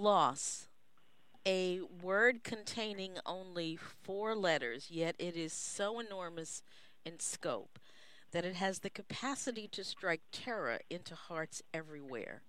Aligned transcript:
Loss. 0.00 0.66
A 1.46 1.80
word 2.02 2.42
containing 2.42 3.18
only 3.26 3.76
four 3.76 4.34
letters, 4.34 4.86
yet 4.90 5.14
it 5.18 5.36
is 5.36 5.52
so 5.52 6.00
enormous 6.00 6.62
in 7.04 7.20
scope 7.20 7.78
that 8.32 8.46
it 8.46 8.54
has 8.54 8.78
the 8.78 8.88
capacity 8.88 9.68
to 9.68 9.84
strike 9.84 10.22
terror 10.32 10.80
into 10.88 11.14
hearts 11.14 11.62
everywhere. 11.74 12.40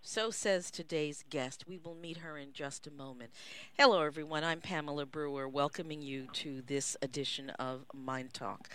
So 0.00 0.32
says 0.32 0.72
today's 0.72 1.24
guest. 1.30 1.68
We 1.68 1.78
will 1.78 1.94
meet 1.94 2.18
her 2.18 2.36
in 2.36 2.52
just 2.52 2.88
a 2.88 2.90
moment. 2.90 3.30
Hello, 3.78 4.02
everyone. 4.02 4.42
I'm 4.42 4.60
Pamela 4.60 5.06
Brewer, 5.06 5.48
welcoming 5.48 6.02
you 6.02 6.26
to 6.34 6.62
this 6.62 6.96
edition 7.00 7.50
of 7.50 7.84
MyNDTALK. 7.94 8.66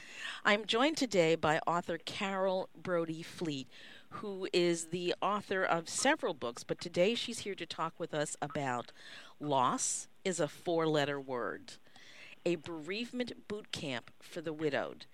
I'm 0.46 0.66
joined 0.66 0.96
today 0.96 1.36
by 1.36 1.60
author 1.68 1.98
Carole 1.98 2.70
Brody 2.82 3.22
Fleet, 3.22 3.68
who 4.16 4.48
is 4.54 4.86
the 4.86 5.14
author 5.22 5.64
of 5.64 5.90
several 5.90 6.34
books, 6.34 6.64
but 6.64 6.80
today 6.80 7.16
she's 7.16 7.40
here 7.40 7.56
to 7.56 7.66
talk 7.66 7.94
with 8.00 8.14
us 8.14 8.36
about 8.42 8.92
Loss 9.40 10.08
is 10.24 10.40
a 10.40 10.48
Four 10.48 10.88
Letter 10.88 11.20
Word, 11.20 11.74
a 12.46 12.56
bereavement 12.56 13.48
boot 13.48 13.72
camp 13.72 14.12
for 14.22 14.42
the 14.42 14.54
widowed. 14.54 15.06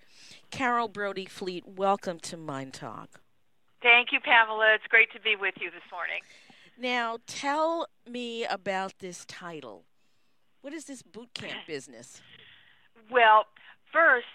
Carole 0.50 0.88
Brody 0.88 1.24
Fleet, 1.24 1.64
welcome 1.66 2.18
to 2.20 2.36
MyNDTALK. 2.36 3.08
Thank 3.82 4.08
you, 4.12 4.20
Pamela. 4.20 4.74
It's 4.74 4.86
great 4.88 5.10
to 5.12 5.20
be 5.20 5.34
with 5.40 5.54
you 5.60 5.70
this 5.70 5.82
morning. 5.90 6.20
Now, 6.78 7.18
tell 7.26 7.86
me 8.08 8.44
about 8.44 8.98
this 8.98 9.24
title. 9.24 9.84
What 10.60 10.74
is 10.74 10.84
this 10.84 11.02
boot 11.02 11.32
camp 11.34 11.60
business? 11.66 12.20
Well, 13.10 13.46
first, 13.92 14.26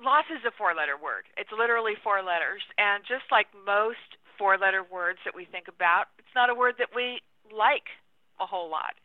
loss 0.00 0.26
is 0.32 0.42
a 0.48 0.52
four 0.56 0.74
letter 0.74 0.96
word. 0.96 1.28
It's 1.36 1.52
literally 1.52 1.94
four 2.00 2.24
letters. 2.24 2.64
And 2.80 3.04
just 3.04 3.28
like 3.30 3.48
most 3.52 4.18
four 4.40 4.56
letter 4.56 4.82
words 4.82 5.20
that 5.24 5.36
we 5.36 5.44
think 5.44 5.68
about, 5.68 6.08
it's 6.18 6.34
not 6.34 6.48
a 6.48 6.56
word 6.56 6.80
that 6.80 6.96
we 6.96 7.20
like 7.52 7.92
a 8.40 8.48
whole 8.48 8.72
lot. 8.72 8.96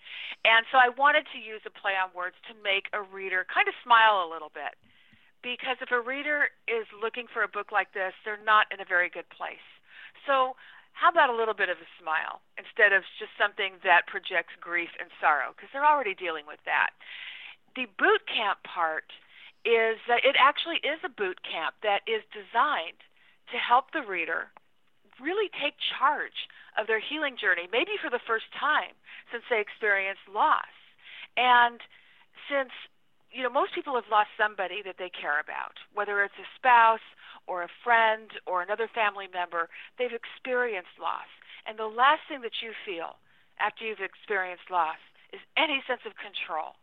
And 0.48 0.64
so 0.72 0.80
I 0.80 0.90
wanted 0.96 1.28
to 1.36 1.40
use 1.44 1.62
a 1.68 1.74
play 1.74 2.00
on 2.00 2.16
words 2.16 2.40
to 2.48 2.56
make 2.64 2.88
a 2.96 3.04
reader 3.04 3.44
kind 3.52 3.68
of 3.68 3.76
smile 3.84 4.24
a 4.24 4.32
little 4.32 4.50
bit. 4.50 4.80
Because 5.44 5.78
if 5.84 5.92
a 5.92 6.02
reader 6.02 6.50
is 6.66 6.88
looking 6.96 7.30
for 7.30 7.46
a 7.46 7.52
book 7.52 7.70
like 7.70 7.94
this, 7.94 8.16
they're 8.24 8.42
not 8.42 8.66
in 8.74 8.82
a 8.82 8.88
very 8.88 9.12
good 9.12 9.30
place. 9.30 9.62
So, 10.26 10.58
how 10.96 11.12
about 11.12 11.30
a 11.30 11.36
little 11.36 11.54
bit 11.54 11.68
of 11.68 11.76
a 11.78 11.90
smile 12.00 12.40
instead 12.56 12.96
of 12.96 13.04
just 13.20 13.36
something 13.36 13.78
that 13.84 14.08
projects 14.08 14.56
grief 14.64 14.90
and 14.96 15.12
sorrow? 15.20 15.52
Because 15.52 15.68
they're 15.76 15.86
already 15.86 16.16
dealing 16.16 16.48
with 16.48 16.64
that. 16.64 16.96
The 17.76 17.86
boot 18.00 18.24
camp 18.32 18.64
part 18.64 19.12
is 19.66 19.98
that 20.08 20.22
it 20.24 20.38
actually 20.38 20.78
is 20.86 21.02
a 21.04 21.10
boot 21.10 21.42
camp 21.42 21.76
that 21.82 22.06
is 22.06 22.22
designed 22.30 23.02
to 23.50 23.58
help 23.58 23.92
the 23.92 24.06
reader 24.06 24.54
really 25.20 25.50
take 25.50 25.74
charge 25.80 26.48
of 26.78 26.88
their 26.88 27.00
healing 27.00 27.36
journey, 27.40 27.68
maybe 27.72 27.98
for 27.98 28.10
the 28.10 28.22
first 28.24 28.46
time 28.54 28.94
since 29.32 29.44
they 29.50 29.60
experienced 29.60 30.28
loss. 30.30 30.70
And 31.36 31.82
since 32.48 32.72
you 33.32 33.44
know 33.44 33.50
most 33.50 33.74
people 33.74 33.96
have 33.96 34.08
lost 34.12 34.32
somebody 34.38 34.86
that 34.86 35.02
they 35.02 35.10
care 35.10 35.40
about, 35.40 35.82
whether 35.94 36.24
it's 36.24 36.38
a 36.40 36.48
spouse 36.56 37.04
or 37.48 37.64
a 37.64 37.76
friend 37.84 38.30
or 38.46 38.62
another 38.62 38.90
family 38.92 39.28
member, 39.32 39.70
they've 39.98 40.14
experienced 40.14 41.00
loss. 41.00 41.30
And 41.66 41.78
the 41.80 41.90
last 41.90 42.22
thing 42.30 42.42
that 42.42 42.62
you 42.62 42.72
feel 42.86 43.18
after 43.60 43.86
you've 43.86 44.04
experienced 44.04 44.70
loss 44.70 45.00
is 45.34 45.42
any 45.58 45.82
sense 45.88 46.06
of 46.06 46.14
control. 46.20 46.78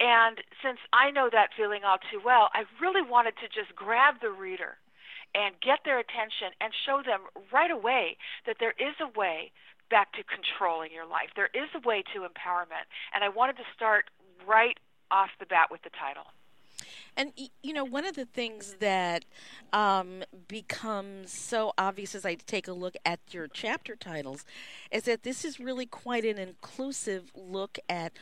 And 0.00 0.38
since 0.62 0.78
I 0.92 1.10
know 1.10 1.28
that 1.30 1.54
feeling 1.56 1.82
all 1.84 1.98
too 2.10 2.20
well, 2.24 2.50
I 2.52 2.64
really 2.80 3.02
wanted 3.02 3.34
to 3.38 3.48
just 3.48 3.74
grab 3.76 4.20
the 4.20 4.30
reader 4.30 4.76
and 5.34 5.54
get 5.60 5.80
their 5.84 5.98
attention 5.98 6.54
and 6.60 6.72
show 6.86 7.02
them 7.02 7.26
right 7.52 7.70
away 7.70 8.16
that 8.46 8.56
there 8.58 8.74
is 8.78 8.94
a 9.00 9.10
way 9.18 9.50
back 9.90 10.12
to 10.14 10.22
controlling 10.24 10.92
your 10.92 11.06
life. 11.06 11.30
There 11.36 11.50
is 11.54 11.70
a 11.74 11.86
way 11.86 12.02
to 12.14 12.26
empowerment. 12.26 12.86
And 13.12 13.22
I 13.22 13.28
wanted 13.28 13.56
to 13.58 13.66
start 13.74 14.10
right 14.46 14.78
off 15.10 15.30
the 15.38 15.46
bat 15.46 15.68
with 15.70 15.82
the 15.82 15.90
title. 15.90 16.26
And 17.16 17.32
you 17.62 17.72
know, 17.72 17.84
one 17.84 18.04
of 18.04 18.16
the 18.16 18.24
things 18.24 18.76
that 18.80 19.24
um, 19.72 20.24
becomes 20.48 21.32
so 21.32 21.72
obvious 21.78 22.14
as 22.14 22.24
I 22.24 22.34
take 22.34 22.68
a 22.68 22.72
look 22.72 22.96
at 23.04 23.20
your 23.30 23.46
chapter 23.46 23.96
titles 23.96 24.44
is 24.90 25.04
that 25.04 25.22
this 25.22 25.44
is 25.44 25.60
really 25.60 25.86
quite 25.86 26.24
an 26.24 26.38
inclusive 26.38 27.30
look 27.34 27.78
at 27.88 28.12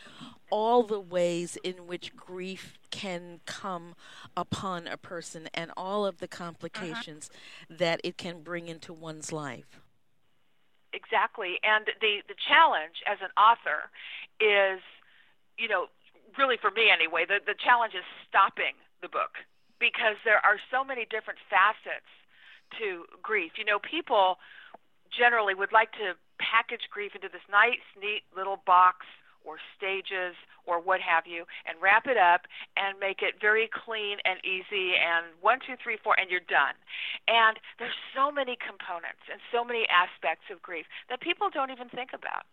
all 0.51 0.83
the 0.83 1.01
ways 1.01 1.57
in 1.63 1.87
which 1.87 2.15
grief 2.15 2.79
can 2.91 3.41
come 3.47 3.95
upon 4.37 4.87
a 4.87 4.97
person 4.97 5.49
and 5.55 5.71
all 5.77 6.05
of 6.05 6.19
the 6.19 6.27
uh-huh. 6.27 6.45
complications 6.45 7.31
uh-huh. 7.33 7.77
that 7.79 8.01
it 8.05 8.19
can 8.19 8.43
bring 8.43 8.69
into 8.69 8.93
one's 8.93 9.33
life. 9.33 9.81
Exactly. 10.93 11.59
And 11.63 11.87
the 12.01 12.21
the 12.29 12.35
challenge 12.49 13.01
as 13.07 13.19
an 13.23 13.31
author 13.37 13.89
is 14.39 14.81
you 15.57 15.69
know 15.69 15.87
really 16.39 16.57
for 16.61 16.71
me 16.71 16.91
anyway, 16.91 17.25
the, 17.27 17.41
the 17.45 17.59
challenge 17.59 17.95
is 17.95 18.07
stopping 18.29 18.77
the 19.01 19.09
book 19.09 19.41
because 19.81 20.17
there 20.25 20.39
are 20.45 20.57
so 20.71 20.85
many 20.85 21.07
different 21.11 21.39
facets 21.51 22.09
to 22.79 23.05
grief. 23.21 23.59
You 23.59 23.65
know, 23.65 23.79
people 23.83 24.39
generally 25.11 25.55
would 25.55 25.73
like 25.73 25.93
to 26.01 26.15
package 26.41 26.89
grief 26.91 27.13
into 27.15 27.29
this 27.29 27.45
nice, 27.51 27.85
neat 28.01 28.23
little 28.35 28.63
box 28.65 29.05
or 29.45 29.59
stages 29.77 30.39
or 30.67 30.79
what 30.79 31.01
have 31.03 31.27
you 31.27 31.45
and 31.67 31.75
wrap 31.83 32.07
it 32.07 32.17
up 32.17 32.47
and 32.79 32.99
make 32.99 33.23
it 33.23 33.43
very 33.43 33.69
clean 33.69 34.19
and 34.25 34.39
easy 34.47 34.95
and 34.95 35.35
one 35.43 35.59
two 35.67 35.75
three 35.83 35.99
four 35.99 36.15
and 36.19 36.31
you're 36.31 36.47
done 36.47 36.79
and 37.27 37.59
there's 37.79 37.97
so 38.15 38.31
many 38.31 38.55
components 38.55 39.23
and 39.27 39.43
so 39.51 39.67
many 39.67 39.83
aspects 39.91 40.47
of 40.51 40.63
grief 40.63 40.87
that 41.11 41.21
people 41.21 41.51
don't 41.51 41.75
even 41.75 41.91
think 41.91 42.15
about 42.15 42.47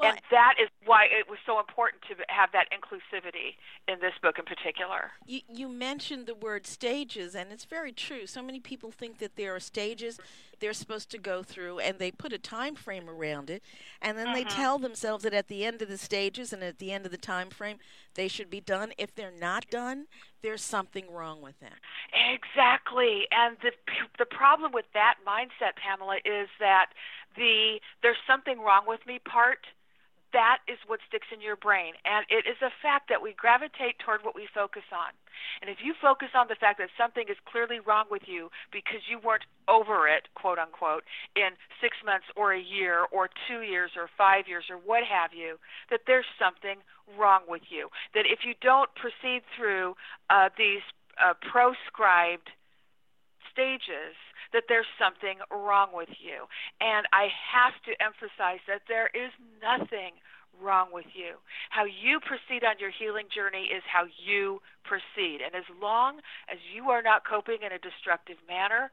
well, 0.00 0.10
and 0.10 0.20
that 0.30 0.54
is 0.60 0.68
why 0.84 1.04
it 1.04 1.28
was 1.28 1.38
so 1.44 1.58
important 1.58 2.02
to 2.08 2.14
have 2.28 2.50
that 2.52 2.68
inclusivity 2.70 3.56
in 3.86 4.00
this 4.00 4.14
book 4.22 4.38
in 4.38 4.44
particular. 4.44 5.12
You, 5.26 5.40
you 5.48 5.68
mentioned 5.68 6.26
the 6.26 6.34
word 6.34 6.66
stages, 6.66 7.34
and 7.34 7.52
it's 7.52 7.64
very 7.64 7.92
true. 7.92 8.26
So 8.26 8.42
many 8.42 8.60
people 8.60 8.90
think 8.90 9.18
that 9.18 9.36
there 9.36 9.54
are 9.54 9.60
stages 9.60 10.18
they're 10.60 10.72
supposed 10.72 11.10
to 11.10 11.18
go 11.18 11.42
through, 11.42 11.78
and 11.78 11.98
they 11.98 12.10
put 12.10 12.32
a 12.32 12.38
time 12.38 12.74
frame 12.74 13.08
around 13.08 13.50
it, 13.50 13.62
and 14.00 14.16
then 14.16 14.32
they 14.32 14.44
mm-hmm. 14.44 14.60
tell 14.60 14.78
themselves 14.78 15.24
that 15.24 15.34
at 15.34 15.48
the 15.48 15.64
end 15.64 15.82
of 15.82 15.88
the 15.88 15.98
stages 15.98 16.52
and 16.52 16.62
at 16.62 16.78
the 16.78 16.92
end 16.92 17.06
of 17.06 17.12
the 17.12 17.18
time 17.18 17.48
frame, 17.48 17.78
they 18.14 18.28
should 18.28 18.50
be 18.50 18.60
done. 18.60 18.92
If 18.98 19.14
they're 19.14 19.32
not 19.32 19.70
done, 19.70 20.06
there's 20.42 20.62
something 20.62 21.10
wrong 21.10 21.40
with 21.40 21.58
them. 21.60 21.72
Exactly, 22.12 23.26
and 23.30 23.56
the 23.62 23.72
the 24.18 24.26
problem 24.26 24.72
with 24.72 24.86
that 24.94 25.16
mindset, 25.26 25.76
Pamela, 25.76 26.16
is 26.24 26.48
that 26.58 26.90
the 27.36 27.80
there's 28.02 28.20
something 28.26 28.60
wrong 28.60 28.82
with 28.86 29.00
me 29.06 29.18
part 29.18 29.66
that 30.32 30.58
is 30.68 30.78
what 30.86 31.00
sticks 31.08 31.26
in 31.34 31.40
your 31.40 31.56
brain. 31.56 31.94
And 32.04 32.24
it 32.28 32.46
is 32.46 32.58
a 32.62 32.70
fact 32.82 33.08
that 33.08 33.22
we 33.22 33.34
gravitate 33.34 33.98
toward 33.98 34.22
what 34.22 34.34
we 34.34 34.48
focus 34.52 34.86
on. 34.92 35.12
And 35.60 35.70
if 35.70 35.78
you 35.82 35.94
focus 36.00 36.28
on 36.34 36.46
the 36.48 36.54
fact 36.54 36.78
that 36.78 36.90
something 36.96 37.24
is 37.28 37.36
clearly 37.44 37.80
wrong 37.80 38.06
with 38.10 38.22
you 38.26 38.50
because 38.70 39.02
you 39.10 39.18
weren't 39.18 39.44
over 39.68 40.06
it, 40.06 40.28
quote 40.34 40.58
unquote, 40.58 41.04
in 41.34 41.58
six 41.80 41.96
months 42.04 42.26
or 42.36 42.52
a 42.52 42.60
year 42.60 43.06
or 43.10 43.28
two 43.48 43.62
years 43.62 43.92
or 43.96 44.08
five 44.16 44.46
years 44.46 44.64
or 44.70 44.76
what 44.76 45.02
have 45.04 45.32
you, 45.32 45.58
that 45.90 46.06
there's 46.06 46.28
something 46.38 46.78
wrong 47.18 47.42
with 47.48 47.62
you. 47.70 47.88
That 48.14 48.24
if 48.26 48.40
you 48.44 48.54
don't 48.60 48.90
proceed 48.94 49.42
through 49.56 49.94
uh, 50.28 50.50
these 50.56 50.84
uh, 51.18 51.34
proscribed 51.42 52.50
stages, 53.50 54.14
that 54.52 54.64
there's 54.68 54.90
something 54.98 55.38
wrong 55.50 55.88
with 55.92 56.10
you. 56.18 56.46
And 56.80 57.06
I 57.12 57.28
have 57.52 57.74
to 57.86 57.92
emphasize 58.02 58.60
that 58.66 58.82
there 58.88 59.10
is 59.14 59.30
nothing 59.62 60.12
wrong 60.60 60.88
with 60.92 61.06
you. 61.14 61.36
How 61.70 61.84
you 61.84 62.20
proceed 62.20 62.64
on 62.64 62.76
your 62.78 62.90
healing 62.90 63.26
journey 63.34 63.70
is 63.74 63.82
how 63.86 64.04
you 64.04 64.60
proceed. 64.84 65.40
And 65.44 65.54
as 65.54 65.64
long 65.80 66.18
as 66.50 66.58
you 66.74 66.90
are 66.90 67.02
not 67.02 67.24
coping 67.24 67.58
in 67.64 67.72
a 67.72 67.78
destructive 67.78 68.36
manner, 68.48 68.90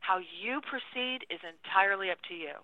how 0.00 0.18
you 0.18 0.60
proceed 0.62 1.26
is 1.30 1.40
entirely 1.44 2.10
up 2.10 2.18
to 2.28 2.34
you. 2.34 2.54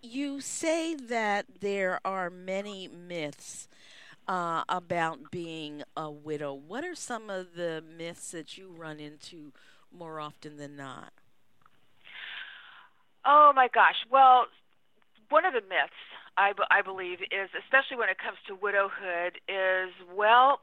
You 0.00 0.40
say 0.40 0.94
that 0.94 1.46
there 1.60 1.98
are 2.04 2.30
many 2.30 2.86
myths 2.86 3.68
uh, 4.28 4.62
about 4.68 5.30
being 5.32 5.82
a 5.96 6.10
widow. 6.10 6.54
What 6.54 6.84
are 6.84 6.94
some 6.94 7.30
of 7.30 7.56
the 7.56 7.82
myths 7.96 8.30
that 8.30 8.56
you 8.56 8.70
run 8.70 9.00
into 9.00 9.52
more 9.96 10.20
often 10.20 10.56
than 10.56 10.76
not? 10.76 11.12
Oh 13.24 13.52
my 13.54 13.68
gosh. 13.72 13.98
Well, 14.10 14.46
one 15.28 15.44
of 15.44 15.52
the 15.52 15.60
myths 15.60 16.00
I, 16.36 16.52
b- 16.52 16.70
I 16.70 16.82
believe 16.82 17.20
is, 17.28 17.50
especially 17.52 17.98
when 17.98 18.08
it 18.08 18.16
comes 18.16 18.38
to 18.48 18.54
widowhood, 18.54 19.42
is 19.48 19.92
well, 20.14 20.60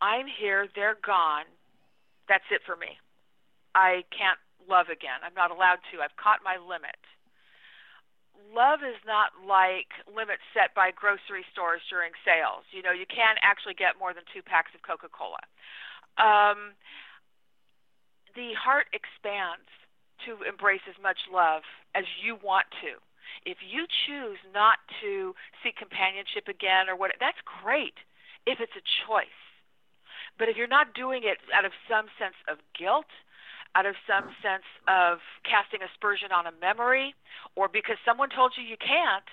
I'm 0.00 0.26
here, 0.26 0.68
they're 0.74 0.98
gone. 1.04 1.44
That's 2.28 2.46
it 2.50 2.62
for 2.64 2.76
me. 2.76 2.98
I 3.74 4.04
can't 4.14 4.38
love 4.68 4.88
again. 4.88 5.20
I'm 5.26 5.34
not 5.34 5.50
allowed 5.50 5.82
to. 5.90 6.00
I've 6.00 6.16
caught 6.16 6.40
my 6.44 6.56
limit. 6.56 6.96
Love 8.52 8.80
is 8.84 8.98
not 9.06 9.32
like 9.44 9.88
limits 10.08 10.44
set 10.52 10.74
by 10.76 10.92
grocery 10.92 11.44
stores 11.52 11.80
during 11.88 12.12
sales. 12.24 12.64
You 12.72 12.82
know, 12.82 12.92
you 12.92 13.08
can't 13.08 13.40
actually 13.40 13.74
get 13.74 14.00
more 14.00 14.12
than 14.12 14.24
two 14.32 14.42
packs 14.44 14.72
of 14.76 14.82
Coca 14.84 15.08
Cola. 15.08 15.40
Um, 16.20 16.76
the 18.34 18.54
heart 18.54 18.86
expands 18.92 19.68
to 20.26 20.42
embrace 20.46 20.84
as 20.88 20.96
much 21.02 21.18
love 21.32 21.62
as 21.94 22.04
you 22.22 22.38
want 22.42 22.66
to. 22.82 22.98
If 23.44 23.58
you 23.64 23.86
choose 24.06 24.38
not 24.54 24.78
to 25.00 25.34
seek 25.62 25.76
companionship 25.76 26.46
again 26.48 26.88
or 26.88 26.94
what, 26.94 27.12
that's 27.18 27.40
great 27.62 27.96
if 28.46 28.60
it's 28.60 28.74
a 28.76 28.84
choice. 29.06 29.40
But 30.38 30.48
if 30.48 30.56
you're 30.56 30.70
not 30.70 30.94
doing 30.94 31.22
it 31.24 31.38
out 31.52 31.64
of 31.64 31.72
some 31.88 32.06
sense 32.18 32.36
of 32.48 32.58
guilt, 32.76 33.08
out 33.74 33.86
of 33.86 33.96
some 34.04 34.30
sense 34.44 34.68
of 34.86 35.18
casting 35.48 35.80
aspersion 35.80 36.30
on 36.32 36.46
a 36.46 36.54
memory, 36.60 37.14
or 37.56 37.68
because 37.68 37.96
someone 38.04 38.28
told 38.28 38.54
you 38.56 38.64
you 38.64 38.76
can't, 38.76 39.28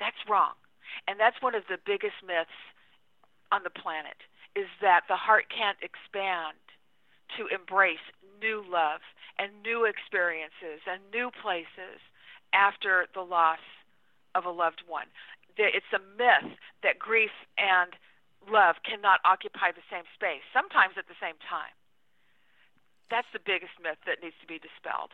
that's 0.00 0.18
wrong. 0.28 0.58
And 1.06 1.18
that's 1.18 1.40
one 1.40 1.54
of 1.54 1.64
the 1.70 1.78
biggest 1.78 2.18
myths 2.26 2.54
on 3.50 3.62
the 3.62 3.70
planet 3.70 4.18
is 4.56 4.68
that 4.80 5.08
the 5.08 5.16
heart 5.16 5.48
can't 5.48 5.78
expand 5.80 6.58
to 7.36 7.46
embrace 7.48 8.02
new 8.40 8.64
love 8.68 9.00
and 9.38 9.50
new 9.62 9.84
experiences 9.84 10.82
and 10.86 11.00
new 11.12 11.30
places 11.30 12.00
after 12.52 13.06
the 13.14 13.22
loss 13.22 13.62
of 14.34 14.44
a 14.44 14.50
loved 14.50 14.82
one. 14.86 15.06
It's 15.56 15.92
a 15.94 16.00
myth 16.16 16.56
that 16.82 16.98
grief 16.98 17.30
and 17.58 17.92
love 18.50 18.76
cannot 18.84 19.20
occupy 19.24 19.70
the 19.72 19.84
same 19.90 20.04
space, 20.14 20.42
sometimes 20.52 20.94
at 20.98 21.06
the 21.06 21.18
same 21.20 21.36
time. 21.48 21.72
That's 23.10 23.28
the 23.32 23.40
biggest 23.44 23.72
myth 23.82 23.98
that 24.06 24.22
needs 24.22 24.36
to 24.40 24.46
be 24.46 24.58
dispelled. 24.58 25.10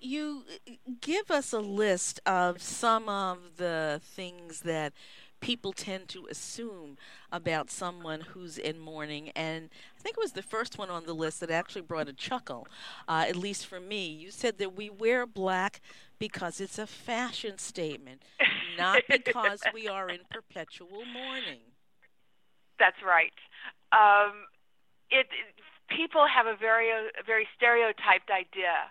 You 0.00 0.44
uh, 0.48 0.72
give 1.00 1.30
us 1.30 1.52
a 1.52 1.60
list 1.60 2.20
of 2.26 2.60
some 2.60 3.08
of 3.08 3.56
the 3.56 4.00
things 4.02 4.60
that 4.60 4.92
people 5.46 5.72
tend 5.72 6.08
to 6.08 6.26
assume 6.28 6.98
about 7.30 7.70
someone 7.70 8.20
who's 8.20 8.58
in 8.58 8.80
mourning. 8.80 9.30
And 9.36 9.70
I 9.96 10.02
think 10.02 10.16
it 10.16 10.20
was 10.20 10.32
the 10.32 10.42
first 10.42 10.76
one 10.76 10.90
on 10.90 11.06
the 11.06 11.12
list 11.14 11.38
that 11.38 11.52
actually 11.52 11.82
brought 11.82 12.08
a 12.08 12.12
chuckle, 12.12 12.66
uh, 13.06 13.26
at 13.28 13.36
least 13.36 13.64
for 13.64 13.78
me. 13.78 14.08
You 14.08 14.32
said 14.32 14.58
that 14.58 14.74
we 14.74 14.90
wear 14.90 15.24
black 15.24 15.80
because 16.18 16.60
it's 16.60 16.80
a 16.80 16.86
fashion 16.86 17.58
statement, 17.58 18.22
not 18.76 19.02
because 19.08 19.60
we 19.72 19.86
are 19.86 20.08
in 20.08 20.22
perpetual 20.28 21.04
mourning. 21.14 21.60
That's 22.80 23.00
right. 23.06 23.32
Um, 23.92 24.46
it, 25.12 25.28
it, 25.30 25.96
people 25.96 26.26
have 26.26 26.46
a 26.46 26.56
very 26.56 26.90
a 26.90 27.22
very 27.24 27.46
stereotyped 27.56 28.30
idea 28.32 28.90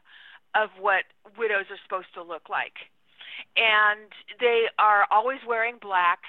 of 0.55 0.69
what 0.79 1.03
widows 1.37 1.65
are 1.69 1.79
supposed 1.83 2.13
to 2.13 2.23
look 2.23 2.47
like, 2.49 2.87
and 3.57 4.07
they 4.39 4.67
are 4.79 5.05
always 5.11 5.39
wearing 5.45 5.75
black. 5.81 6.19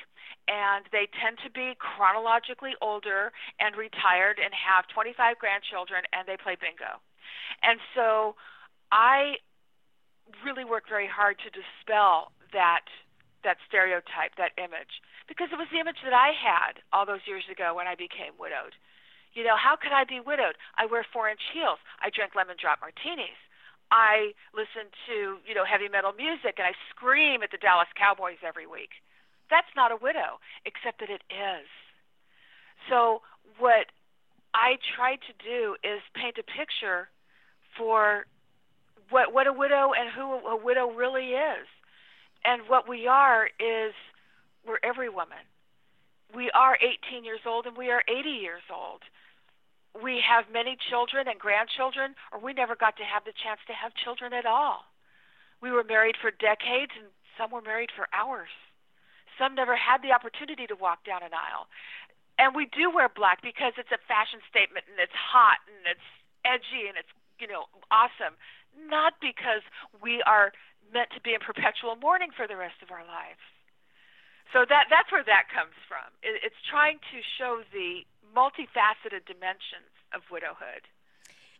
And 0.46 0.87
they 0.94 1.10
tend 1.19 1.43
to 1.43 1.50
be 1.50 1.75
chronologically 1.78 2.78
older 2.78 3.34
and 3.58 3.75
retired 3.75 4.38
and 4.38 4.54
have 4.54 4.87
25 4.94 5.38
grandchildren 5.43 6.06
and 6.14 6.22
they 6.26 6.38
play 6.38 6.54
bingo. 6.54 7.02
And 7.66 7.82
so 7.98 8.38
I 8.94 9.43
really 10.46 10.64
work 10.64 10.87
very 10.88 11.10
hard 11.10 11.38
to 11.43 11.50
dispel 11.50 12.31
that 12.52 12.87
that 13.44 13.62
stereotype, 13.70 14.34
that 14.34 14.50
image, 14.58 14.98
because 15.31 15.54
it 15.54 15.58
was 15.58 15.70
the 15.70 15.78
image 15.78 16.02
that 16.02 16.14
I 16.14 16.34
had 16.34 16.82
all 16.90 17.06
those 17.06 17.22
years 17.31 17.46
ago 17.46 17.78
when 17.78 17.87
I 17.87 17.94
became 17.94 18.34
widowed. 18.38 18.75
You 19.38 19.46
know, 19.46 19.54
how 19.54 19.78
could 19.78 19.94
I 19.94 20.02
be 20.02 20.19
widowed? 20.19 20.58
I 20.75 20.90
wear 20.90 21.06
four 21.06 21.31
inch 21.31 21.43
heels. 21.54 21.78
I 22.02 22.10
drink 22.10 22.34
lemon 22.34 22.58
drop 22.58 22.82
martinis. 22.82 23.38
I 23.94 24.34
listen 24.50 24.90
to, 25.06 25.38
you 25.46 25.54
know, 25.54 25.62
heavy 25.62 25.87
metal 25.87 26.10
music 26.10 26.58
and 26.58 26.66
I 26.66 26.75
scream 26.90 27.46
at 27.46 27.54
the 27.54 27.60
Dallas 27.60 27.87
Cowboys 27.94 28.43
every 28.43 28.66
week. 28.66 28.98
That's 29.50 29.70
not 29.76 29.93
a 29.93 29.96
widow, 29.96 30.40
except 30.64 31.00
that 31.00 31.10
it 31.10 31.22
is. 31.31 31.66
So 32.90 33.22
what 33.58 33.87
I 34.54 34.76
tried 34.96 35.20
to 35.26 35.34
do 35.43 35.76
is 35.82 36.00
paint 36.14 36.38
a 36.38 36.43
picture 36.43 37.08
for 37.76 38.26
what 39.10 39.32
what 39.32 39.46
a 39.46 39.52
widow 39.52 39.93
and 39.93 40.10
who 40.10 40.48
a 40.48 40.56
widow 40.56 40.90
really 40.90 41.37
is. 41.37 41.66
And 42.44 42.62
what 42.69 42.88
we 42.88 43.06
are 43.06 43.46
is 43.58 43.93
we're 44.66 44.82
every 44.82 45.08
woman. 45.08 45.43
We 46.34 46.50
are 46.50 46.76
18 46.81 47.25
years 47.25 47.40
old 47.46 47.66
and 47.66 47.76
we 47.76 47.90
are 47.90 48.02
80 48.08 48.31
years 48.31 48.62
old. 48.72 49.02
We 50.02 50.20
have 50.20 50.52
many 50.52 50.76
children 50.90 51.26
and 51.28 51.40
grandchildren, 51.40 52.14
or 52.31 52.38
we 52.38 52.52
never 52.52 52.76
got 52.76 52.96
to 52.98 53.04
have 53.04 53.25
the 53.25 53.32
chance 53.32 53.60
to 53.66 53.72
have 53.72 53.94
children 53.94 54.34
at 54.34 54.44
all. 54.44 54.84
We 55.62 55.70
were 55.70 55.84
married 55.84 56.16
for 56.20 56.31
decades, 56.31 56.93
and 56.93 57.08
some 57.38 57.50
were 57.50 57.64
married 57.64 57.88
for 57.96 58.04
hours. 58.12 58.52
Some 59.38 59.54
never 59.54 59.76
had 59.76 60.02
the 60.02 60.12
opportunity 60.12 60.66
to 60.66 60.76
walk 60.76 61.04
down 61.04 61.22
an 61.22 61.32
aisle. 61.32 61.68
And 62.38 62.54
we 62.54 62.66
do 62.66 62.90
wear 62.92 63.08
black 63.08 63.40
because 63.40 63.76
it's 63.76 63.92
a 63.92 64.00
fashion 64.08 64.40
statement 64.48 64.84
and 64.90 65.00
it's 65.00 65.16
hot 65.16 65.60
and 65.68 65.88
it's 65.88 66.08
edgy 66.44 66.88
and 66.88 66.96
it's, 66.96 67.08
you 67.40 67.48
know, 67.48 67.68
awesome 67.88 68.36
not 68.76 69.14
because 69.20 69.64
we 70.02 70.22
are 70.22 70.52
meant 70.92 71.08
to 71.14 71.20
be 71.20 71.34
in 71.34 71.40
perpetual 71.40 71.96
mourning 71.96 72.30
for 72.36 72.46
the 72.46 72.56
rest 72.56 72.76
of 72.82 72.90
our 72.90 73.04
lives. 73.04 73.40
So 74.52 74.64
that 74.68 74.86
that's 74.90 75.10
where 75.10 75.24
that 75.24 75.50
comes 75.52 75.74
from. 75.88 76.06
It, 76.22 76.40
it's 76.44 76.60
trying 76.70 76.98
to 77.10 77.18
show 77.38 77.62
the 77.72 78.06
multifaceted 78.30 79.26
dimensions 79.26 79.90
of 80.14 80.22
widowhood. 80.30 80.86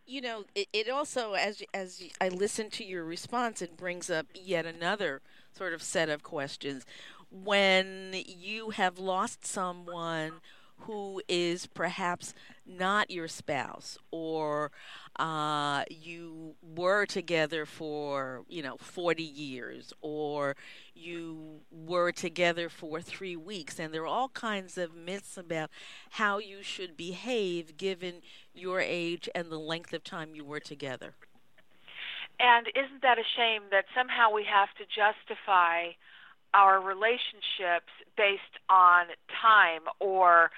You 0.05 0.21
know, 0.21 0.45
it, 0.55 0.69
it 0.71 0.89
also, 0.89 1.33
as 1.33 1.61
as 1.73 2.01
I 2.21 2.29
listen 2.29 2.69
to 2.71 2.85
your 2.85 3.03
response, 3.03 3.61
it 3.61 3.75
brings 3.75 4.09
up 4.09 4.27
yet 4.33 4.65
another 4.65 5.21
sort 5.51 5.73
of 5.73 5.83
set 5.83 6.07
of 6.07 6.23
questions. 6.23 6.85
When 7.29 8.13
you 8.25 8.71
have 8.71 8.99
lost 8.99 9.45
someone 9.45 10.33
who 10.81 11.21
is 11.27 11.65
perhaps 11.67 12.33
not 12.65 13.09
your 13.09 13.27
spouse 13.27 13.97
or 14.11 14.71
uh, 15.17 15.83
you 15.89 16.55
were 16.61 17.05
together 17.05 17.65
for 17.65 18.43
you 18.47 18.61
know 18.61 18.77
40 18.77 19.23
years 19.23 19.91
or 20.01 20.55
you 20.93 21.61
were 21.71 22.11
together 22.11 22.69
for 22.69 23.01
three 23.01 23.35
weeks 23.35 23.79
and 23.79 23.93
there 23.93 24.03
are 24.03 24.07
all 24.07 24.29
kinds 24.29 24.77
of 24.77 24.95
myths 24.95 25.37
about 25.37 25.69
how 26.11 26.37
you 26.37 26.61
should 26.61 26.95
behave 26.95 27.77
given 27.77 28.21
your 28.53 28.79
age 28.79 29.27
and 29.33 29.49
the 29.51 29.59
length 29.59 29.93
of 29.93 30.03
time 30.03 30.35
you 30.35 30.45
were 30.45 30.59
together. 30.59 31.15
And 32.39 32.67
isn't 32.75 33.01
that 33.01 33.17
a 33.17 33.23
shame 33.35 33.63
that 33.71 33.85
somehow 33.95 34.31
we 34.31 34.45
have 34.45 34.69
to 34.77 34.85
justify 34.85 35.93
our 36.57 36.81
relationships 36.81 37.93
based 38.17 38.57
on 38.67 39.05
time 39.29 39.85
or 40.01 40.49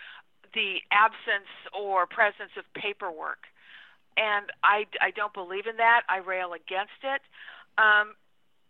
the 0.55 0.79
absence 0.95 1.51
or 1.75 2.07
presence 2.07 2.55
of 2.55 2.63
paperwork. 2.73 3.43
And 4.15 4.47
I, 4.63 4.87
I 5.03 5.11
don't 5.11 5.35
believe 5.35 5.67
in 5.67 5.75
that. 5.77 6.07
I 6.07 6.23
rail 6.23 6.55
against 6.55 7.03
it. 7.03 7.21
Um, 7.75 8.15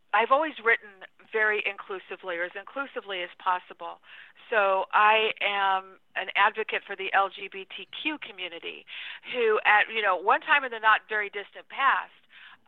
I've 0.09 0.33
always 0.33 0.57
written 0.65 1.05
very 1.29 1.61
inclusively, 1.69 2.41
or 2.41 2.49
as 2.49 2.57
inclusively 2.57 3.21
as 3.21 3.29
possible. 3.37 4.01
So 4.49 4.89
I 4.89 5.30
am 5.37 6.01
an 6.18 6.33
advocate 6.33 6.81
for 6.81 6.97
the 6.97 7.13
LGBTQ 7.13 8.18
community, 8.25 8.89
who 9.30 9.61
at 9.69 9.85
you 9.94 10.01
know 10.01 10.18
one 10.18 10.42
time 10.42 10.65
in 10.65 10.73
the 10.73 10.81
not 10.81 11.06
very 11.06 11.30
distant 11.30 11.69
past 11.69 12.19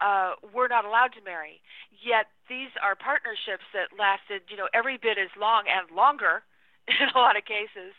uh, 0.01 0.33
were 0.53 0.67
not 0.67 0.83
allowed 0.83 1.13
to 1.13 1.21
marry. 1.21 1.61
Yet 1.93 2.27
these 2.49 2.73
are 2.81 2.97
partnerships 2.97 3.63
that 3.71 3.93
lasted 3.93 4.49
you 4.49 4.57
know 4.57 4.67
every 4.73 4.97
bit 4.97 5.21
as 5.21 5.29
long 5.37 5.69
and 5.69 5.85
longer 5.95 6.41
in 6.89 7.07
a 7.13 7.17
lot 7.17 7.37
of 7.37 7.45
cases 7.45 7.93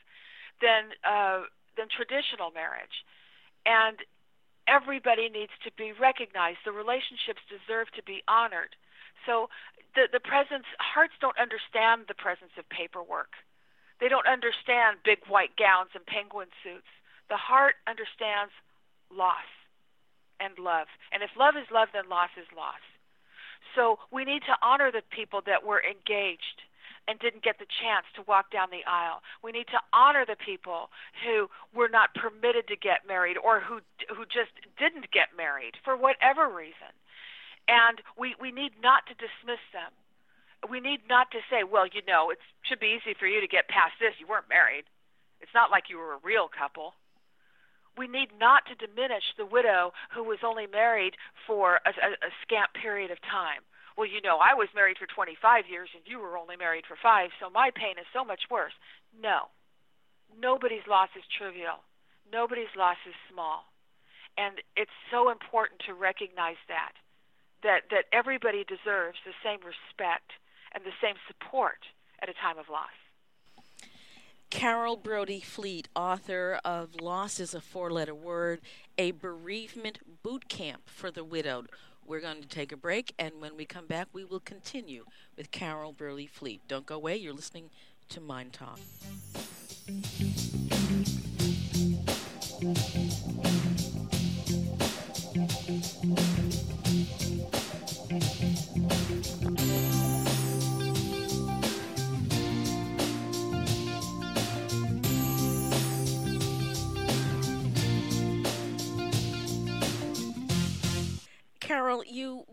than 0.61 0.93
uh, 1.07 1.47
than 1.79 1.87
traditional 1.87 2.51
marriage, 2.51 3.07
and 3.65 4.03
everybody 4.67 5.31
needs 5.31 5.55
to 5.63 5.71
be 5.79 5.95
recognized. 5.95 6.67
The 6.67 6.75
relationships 6.75 7.41
deserve 7.47 7.89
to 7.95 8.03
be 8.03 8.27
honored. 8.27 8.75
So 9.25 9.49
the 9.95 10.11
the 10.11 10.21
presence 10.21 10.67
hearts 10.83 11.15
don't 11.23 11.39
understand 11.39 12.11
the 12.11 12.19
presence 12.19 12.53
of 12.59 12.67
paperwork. 12.69 13.39
They 14.03 14.11
don't 14.11 14.27
understand 14.27 15.07
big 15.07 15.23
white 15.31 15.55
gowns 15.55 15.95
and 15.95 16.03
penguin 16.03 16.51
suits. 16.67 16.91
The 17.31 17.39
heart 17.39 17.79
understands 17.87 18.51
loss 19.15 19.47
and 20.43 20.59
love. 20.59 20.91
And 21.15 21.23
if 21.23 21.31
love 21.39 21.55
is 21.55 21.71
love, 21.71 21.95
then 21.95 22.11
loss 22.11 22.35
is 22.35 22.51
loss. 22.51 22.83
So 23.79 24.03
we 24.11 24.25
need 24.27 24.43
to 24.51 24.59
honor 24.61 24.91
the 24.91 25.07
people 25.15 25.41
that 25.47 25.63
were 25.63 25.81
engaged 25.81 26.67
and 27.09 27.19
didn't 27.19 27.43
get 27.43 27.59
the 27.59 27.67
chance 27.83 28.07
to 28.15 28.23
walk 28.31 28.51
down 28.51 28.71
the 28.71 28.87
aisle. 28.87 29.23
We 29.43 29.51
need 29.51 29.67
to 29.75 29.81
honor 29.93 30.25
the 30.27 30.39
people 30.39 30.91
who 31.27 31.51
were 31.75 31.89
not 31.89 32.15
permitted 32.15 32.69
to 32.69 32.77
get 32.77 33.09
married 33.09 33.39
or 33.39 33.61
who 33.61 33.81
who 34.11 34.23
just 34.27 34.55
didn't 34.79 35.11
get 35.11 35.35
married 35.37 35.75
for 35.83 35.97
whatever 35.97 36.47
reason. 36.47 36.95
And 37.67 38.03
we 38.19 38.35
we 38.39 38.53
need 38.53 38.79
not 38.83 39.07
to 39.11 39.15
dismiss 39.15 39.63
them. 39.73 39.91
We 40.71 40.79
need 40.79 41.03
not 41.11 41.31
to 41.35 41.43
say, 41.51 41.67
well, 41.67 41.91
you 41.91 42.07
know, 42.07 42.31
it 42.31 42.39
should 42.63 42.79
be 42.79 42.95
easy 42.95 43.19
for 43.19 43.27
you 43.27 43.41
to 43.41 43.51
get 43.51 43.67
past 43.67 43.99
this. 43.99 44.15
You 44.23 44.31
weren't 44.31 44.49
married. 44.49 44.87
It's 45.43 45.55
not 45.55 45.75
like 45.75 45.91
you 45.91 45.99
were 45.99 46.15
a 46.15 46.23
real 46.23 46.47
couple. 46.47 46.95
We 47.97 48.09
need 48.09 48.31
not 48.39 48.65
to 48.67 48.75
diminish 48.75 49.25
the 49.37 49.47
widow 49.47 49.93
who 50.15 50.25
was 50.25 50.39
only 50.45 50.67
married 50.67 51.17
for 51.47 51.81
a, 51.85 51.91
a, 51.91 52.11
a 52.27 52.31
scant 52.45 52.73
period 52.75 53.11
of 53.11 53.21
time 53.21 53.63
well, 53.97 54.09
you 54.09 54.21
know, 54.25 54.39
I 54.41 54.55
was 54.55 54.69
married 54.75 54.97
for 54.97 55.07
25 55.07 55.69
years 55.69 55.89
and 55.95 56.03
you 56.07 56.19
were 56.19 56.39
only 56.39 56.57
married 56.57 56.85
for 56.89 56.97
five, 56.97 57.31
so 57.41 57.51
my 57.51 57.71
pain 57.75 58.01
is 58.01 58.09
so 58.13 58.25
much 58.25 58.49
worse. 58.51 58.73
No. 59.13 59.53
Nobody's 60.33 60.87
loss 60.89 61.13
is 61.17 61.25
trivial. 61.37 61.85
Nobody's 62.33 62.73
loss 62.77 62.97
is 63.05 63.15
small. 63.29 63.69
And 64.41 64.65
it's 64.77 64.97
so 65.13 65.29
important 65.29 65.85
to 65.85 65.93
recognize 65.93 66.61
that. 66.69 66.97
that 67.63 67.93
that 67.93 68.09
everybody 68.17 68.65
deserves 68.65 69.21
the 69.29 69.37
same 69.45 69.61
respect 69.61 70.33
and 70.73 70.85
the 70.85 70.97
same 71.05 71.21
support 71.29 71.85
at 72.25 72.33
a 72.33 72.41
time 72.41 72.57
of 72.57 72.73
loss. 72.73 72.97
Carole 74.53 74.97
Brody 74.97 75.41
Fleet, 75.41 75.89
author 75.97 76.61
of 76.63 77.01
Loss 77.01 77.41
is 77.41 77.55
a 77.55 77.61
Four 77.61 77.91
Letter 77.91 78.15
Word, 78.15 78.61
a 78.99 79.13
bereavement 79.13 80.01
boot 80.23 80.47
camp 80.51 80.83
for 80.91 81.11
the 81.11 81.25
widowed. 81.25 81.71
We're 82.07 82.21
going 82.21 82.43
to 82.43 82.49
take 82.49 82.71
a 82.71 82.77
break, 82.77 83.15
and 83.19 83.41
when 83.41 83.57
we 83.57 83.65
come 83.65 83.87
back, 83.87 84.09
we 84.13 84.27
will 84.27 84.41
continue 84.41 85.07
with 85.39 85.53
Carole 85.53 85.95
Brody 85.95 86.27
Fleet. 86.27 86.61
Don't 86.69 86.85
go 86.85 86.97
away. 86.97 87.17
You're 87.17 87.33
listening 87.33 87.71
to 88.11 88.21
MyNDTALK. 88.21 88.79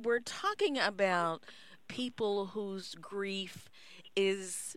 Were 0.04 0.20
talking 0.20 0.78
about 0.78 1.44
people 1.88 2.48
whose 2.48 2.96
grief 2.96 3.70
is 4.16 4.76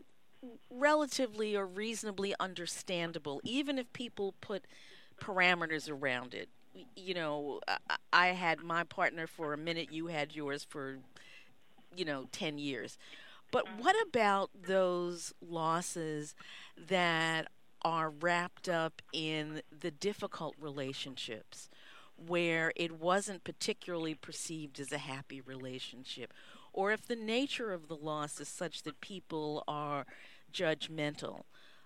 relatively 0.71 1.55
or 1.57 1.67
reasonably 1.67 2.35
understandable, 2.41 3.41
even 3.45 3.79
if 3.79 3.93
people 3.93 4.35
put 4.41 4.65
parameters 5.21 5.91
around 5.91 6.35
it. 6.35 6.49
You 6.97 7.15
know, 7.15 7.61
I 8.13 8.29
had 8.29 8.61
my 8.61 8.83
partner 8.85 9.27
for 9.27 9.53
a 9.53 9.59
minute, 9.59 9.93
you 9.93 10.07
had 10.07 10.35
yours 10.35 10.67
for, 10.69 10.99
you 11.95 12.05
know, 12.05 12.27
10 12.33 12.59
years. 12.59 12.99
But 13.51 13.67
what 13.79 13.95
about 14.09 14.51
those 14.67 15.35
losses 15.47 16.35
that 16.89 17.49
are 17.83 18.09
wrapped 18.09 18.69
up 18.69 19.03
in 19.13 19.61
the 19.71 19.91
difficult 19.91 20.55
relationships? 20.59 21.69
Where 22.29 22.73
it 22.77 22.93
wasn't 22.93 23.45
particularly 23.45 24.15
perceived 24.15 24.81
as 24.81 24.93
a 24.93 24.99
happy 24.99 25.41
relationship, 25.41 26.33
or 26.73 26.93
if 26.93 27.07
the 27.07 27.17
nature 27.17 27.73
of 27.73 27.89
the 27.89 27.97
loss 27.97 28.41
is 28.41 28.49
such 28.49 28.83
that 28.83 29.01
people 29.01 29.65
are 29.67 30.07
judgmental. 30.53 31.45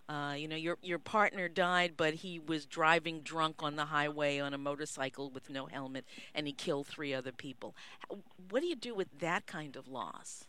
Uh, 0.08 0.34
you 0.38 0.46
know, 0.46 0.54
your 0.54 0.78
your 0.82 1.00
partner 1.00 1.48
died, 1.48 1.94
but 1.96 2.14
he 2.14 2.38
was 2.38 2.64
driving 2.64 3.20
drunk 3.22 3.60
on 3.60 3.74
the 3.74 3.86
highway 3.86 4.38
on 4.38 4.54
a 4.54 4.58
motorcycle 4.58 5.30
with 5.30 5.50
no 5.50 5.66
helmet, 5.66 6.04
and 6.32 6.46
he 6.46 6.52
killed 6.52 6.86
three 6.86 7.12
other 7.12 7.32
people. 7.32 7.74
What 8.50 8.60
do 8.60 8.66
you 8.66 8.76
do 8.76 8.94
with 8.94 9.18
that 9.18 9.46
kind 9.46 9.74
of 9.74 9.88
loss? 9.88 10.44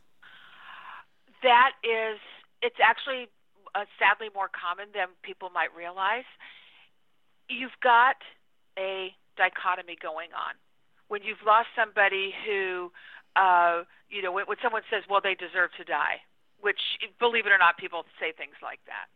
That 1.42 1.72
is, 1.84 2.20
it's 2.62 2.78
actually 2.84 3.30
uh, 3.74 3.86
sadly 3.98 4.30
more 4.34 4.50
common 4.50 4.90
than 4.94 5.08
people 5.24 5.50
might 5.50 5.76
realize. 5.76 6.26
You've 7.50 7.80
got 7.82 8.18
a 8.78 9.16
dichotomy 9.38 9.96
going 10.02 10.34
on. 10.34 10.58
When 11.08 11.24
you've 11.24 11.46
lost 11.46 11.72
somebody 11.78 12.34
who, 12.44 12.92
uh, 13.38 13.88
you 14.10 14.22
know, 14.22 14.34
when, 14.34 14.44
when 14.50 14.58
someone 14.60 14.84
says, 14.92 15.08
well, 15.08 15.22
they 15.24 15.38
deserve 15.38 15.72
to 15.78 15.86
die, 15.86 16.20
which, 16.60 16.82
believe 17.22 17.46
it 17.46 17.54
or 17.54 17.62
not, 17.62 17.78
people 17.78 18.04
say 18.20 18.34
things 18.36 18.58
like 18.60 18.82
that. 18.90 19.08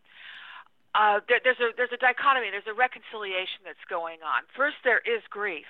Uh, 0.93 1.19
there, 1.27 1.39
there's 1.43 1.59
a 1.63 1.71
there's 1.79 1.95
a 1.95 2.01
dichotomy. 2.03 2.51
There's 2.51 2.67
a 2.67 2.75
reconciliation 2.75 3.63
that's 3.63 3.81
going 3.87 4.19
on. 4.27 4.43
First, 4.51 4.83
there 4.83 4.99
is 5.07 5.23
grief, 5.31 5.67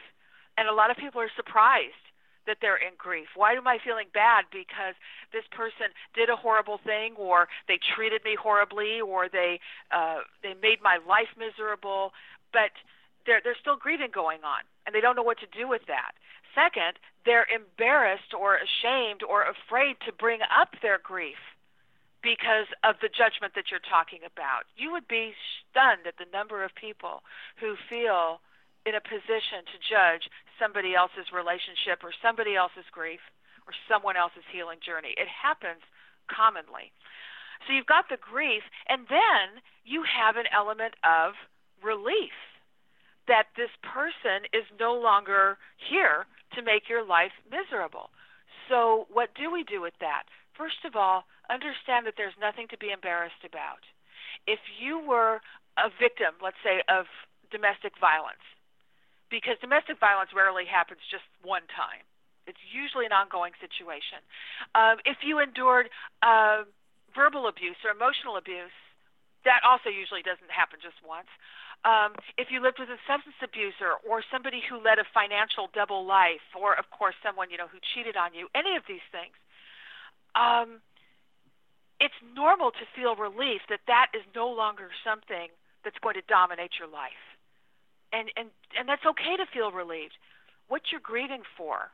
and 0.58 0.66
a 0.66 0.74
lot 0.74 0.90
of 0.90 0.98
people 0.98 1.22
are 1.22 1.30
surprised 1.38 2.02
that 2.50 2.58
they're 2.58 2.82
in 2.82 2.98
grief. 2.98 3.30
Why 3.38 3.54
am 3.54 3.70
I 3.70 3.78
feeling 3.86 4.10
bad? 4.18 4.50
Because 4.50 4.98
this 5.30 5.46
person 5.54 5.94
did 6.18 6.34
a 6.34 6.36
horrible 6.36 6.82
thing, 6.82 7.14
or 7.22 7.48
they 7.70 7.78
treated 7.78 8.26
me 8.26 8.34
horribly, 8.34 8.98
or 8.98 9.30
they 9.30 9.62
uh, 9.94 10.26
they 10.42 10.58
made 10.58 10.82
my 10.82 10.98
life 11.06 11.30
miserable. 11.38 12.18
But 12.50 12.74
they're 13.26 13.42
they're 13.44 13.60
still 13.60 13.78
grieving 13.78 14.12
going 14.14 14.44
on 14.44 14.64
and 14.86 14.96
they 14.96 15.02
don't 15.02 15.16
know 15.16 15.26
what 15.26 15.40
to 15.40 15.50
do 15.58 15.68
with 15.68 15.86
that. 15.88 16.14
Second, 16.54 17.00
they're 17.26 17.48
embarrassed 17.48 18.36
or 18.36 18.60
ashamed 18.60 19.24
or 19.24 19.48
afraid 19.48 19.96
to 20.06 20.12
bring 20.12 20.42
up 20.52 20.76
their 20.82 21.00
grief 21.00 21.40
because 22.22 22.70
of 22.84 23.00
the 23.02 23.10
judgment 23.10 23.56
that 23.56 23.72
you're 23.72 23.84
talking 23.84 24.22
about. 24.22 24.70
You 24.78 24.92
would 24.92 25.08
be 25.08 25.34
stunned 25.70 26.06
at 26.06 26.18
the 26.18 26.30
number 26.30 26.64
of 26.64 26.76
people 26.76 27.24
who 27.58 27.80
feel 27.90 28.42
in 28.86 28.94
a 28.98 29.02
position 29.02 29.66
to 29.70 29.78
judge 29.82 30.30
somebody 30.58 30.94
else's 30.94 31.34
relationship 31.34 32.02
or 32.06 32.14
somebody 32.22 32.58
else's 32.58 32.86
grief 32.92 33.22
or 33.66 33.74
someone 33.90 34.18
else's 34.18 34.46
healing 34.50 34.82
journey. 34.82 35.14
It 35.18 35.30
happens 35.30 35.82
commonly. 36.30 36.94
So 37.66 37.74
you've 37.74 37.90
got 37.90 38.10
the 38.10 38.18
grief, 38.18 38.66
and 38.90 39.06
then 39.06 39.62
you 39.86 40.02
have 40.02 40.36
an 40.36 40.50
element 40.50 40.98
of 41.06 41.38
relief 41.86 42.34
that 43.28 43.54
this 43.56 43.72
person 43.82 44.50
is 44.54 44.66
no 44.80 44.94
longer 44.94 45.58
here 45.78 46.26
to 46.56 46.62
make 46.62 46.90
your 46.90 47.06
life 47.06 47.34
miserable. 47.50 48.10
So, 48.70 49.08
what 49.12 49.34
do 49.36 49.52
we 49.52 49.64
do 49.64 49.82
with 49.82 49.96
that? 50.00 50.24
First 50.58 50.84
of 50.86 50.96
all, 50.96 51.26
understand 51.50 52.06
that 52.08 52.16
there's 52.18 52.38
nothing 52.40 52.68
to 52.72 52.78
be 52.78 52.92
embarrassed 52.92 53.44
about. 53.44 53.84
If 54.48 54.60
you 54.80 55.00
were 55.00 55.42
a 55.78 55.90
victim, 56.00 56.40
let's 56.42 56.60
say, 56.64 56.84
of 56.88 57.06
domestic 57.52 57.94
violence, 58.00 58.44
because 59.30 59.56
domestic 59.62 60.00
violence 60.00 60.32
rarely 60.36 60.68
happens 60.68 61.00
just 61.08 61.24
one 61.44 61.64
time, 61.72 62.04
it's 62.50 62.60
usually 62.74 63.06
an 63.06 63.16
ongoing 63.16 63.54
situation. 63.62 64.20
Um, 64.76 65.00
if 65.06 65.24
you 65.24 65.40
endured 65.40 65.88
uh, 66.20 66.68
verbal 67.16 67.48
abuse 67.48 67.78
or 67.86 67.94
emotional 67.94 68.36
abuse, 68.36 68.74
that 69.46 69.64
also 69.66 69.90
usually 69.90 70.22
doesn't 70.22 70.52
happen 70.52 70.80
just 70.82 71.00
once 71.02 71.30
um, 71.84 72.14
if 72.38 72.54
you 72.54 72.62
lived 72.62 72.78
with 72.78 72.90
a 72.94 73.02
substance 73.10 73.38
abuser 73.42 73.98
or 74.06 74.22
somebody 74.30 74.62
who 74.62 74.78
led 74.78 75.02
a 75.02 75.08
financial 75.14 75.66
double 75.74 76.06
life, 76.06 76.46
or 76.54 76.78
of 76.78 76.86
course 76.94 77.16
someone 77.26 77.50
you 77.50 77.58
know 77.58 77.68
who 77.68 77.82
cheated 77.94 78.14
on 78.14 78.34
you, 78.38 78.48
any 78.54 78.78
of 78.78 78.86
these 78.86 79.04
things, 79.10 79.34
um, 80.38 80.78
it's 81.98 82.18
normal 82.38 82.70
to 82.70 82.86
feel 82.94 83.18
relief 83.18 83.66
that 83.70 83.82
that 83.90 84.14
is 84.14 84.22
no 84.38 84.50
longer 84.50 84.94
something 85.02 85.50
that's 85.82 85.98
going 86.06 86.14
to 86.14 86.26
dominate 86.30 86.78
your 86.78 86.90
life, 86.90 87.26
and 88.14 88.30
and 88.38 88.54
and 88.78 88.86
that's 88.86 89.06
okay 89.18 89.34
to 89.42 89.50
feel 89.50 89.74
relieved. 89.74 90.14
What 90.70 90.94
you're 90.94 91.02
grieving 91.02 91.42
for 91.58 91.90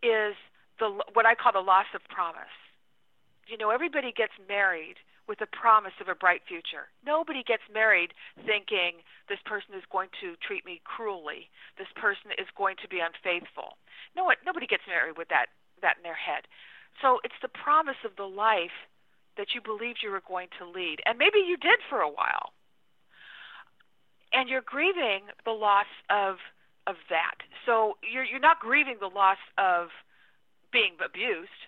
is 0.00 0.32
the 0.80 0.88
what 1.12 1.28
I 1.28 1.36
call 1.36 1.52
the 1.52 1.60
loss 1.60 1.92
of 1.92 2.00
promise. 2.08 2.56
You 3.44 3.60
know, 3.60 3.68
everybody 3.68 4.10
gets 4.10 4.32
married 4.48 4.96
with 5.28 5.38
the 5.38 5.50
promise 5.50 5.94
of 6.00 6.08
a 6.08 6.14
bright 6.14 6.42
future. 6.46 6.88
Nobody 7.04 7.42
gets 7.42 7.62
married 7.72 8.14
thinking 8.46 9.02
this 9.28 9.42
person 9.44 9.74
is 9.74 9.82
going 9.90 10.08
to 10.20 10.38
treat 10.38 10.64
me 10.64 10.80
cruelly. 10.84 11.50
This 11.78 11.90
person 11.96 12.30
is 12.38 12.46
going 12.56 12.76
to 12.82 12.88
be 12.88 13.02
unfaithful. 13.02 13.78
No, 14.14 14.30
nobody 14.44 14.66
gets 14.66 14.86
married 14.86 15.18
with 15.18 15.28
that 15.28 15.46
that 15.82 15.98
in 15.98 16.02
their 16.02 16.16
head. 16.16 16.46
So 17.02 17.20
it's 17.24 17.36
the 17.42 17.52
promise 17.52 18.00
of 18.04 18.16
the 18.16 18.28
life 18.28 18.88
that 19.36 19.52
you 19.54 19.60
believed 19.60 20.00
you 20.02 20.10
were 20.10 20.24
going 20.26 20.48
to 20.58 20.64
lead, 20.64 21.02
and 21.04 21.18
maybe 21.18 21.38
you 21.44 21.56
did 21.56 21.80
for 21.90 22.00
a 22.00 22.08
while. 22.08 22.56
And 24.32 24.48
you're 24.48 24.64
grieving 24.64 25.28
the 25.44 25.52
loss 25.52 25.90
of 26.08 26.36
of 26.86 26.96
that. 27.10 27.42
So 27.66 27.98
you're 28.00 28.24
you're 28.24 28.40
not 28.40 28.60
grieving 28.60 28.96
the 29.00 29.12
loss 29.12 29.38
of 29.58 29.88
being 30.72 30.94
abused 31.04 31.60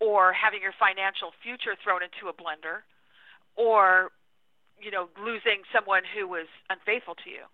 or 0.00 0.32
having 0.32 0.62
your 0.62 0.74
financial 0.78 1.32
future 1.42 1.74
thrown 1.82 2.02
into 2.02 2.30
a 2.30 2.34
blender 2.34 2.86
or 3.56 4.10
you 4.80 4.90
know 4.90 5.08
losing 5.18 5.66
someone 5.74 6.02
who 6.14 6.26
was 6.26 6.46
unfaithful 6.70 7.14
to 7.14 7.30
you 7.30 7.44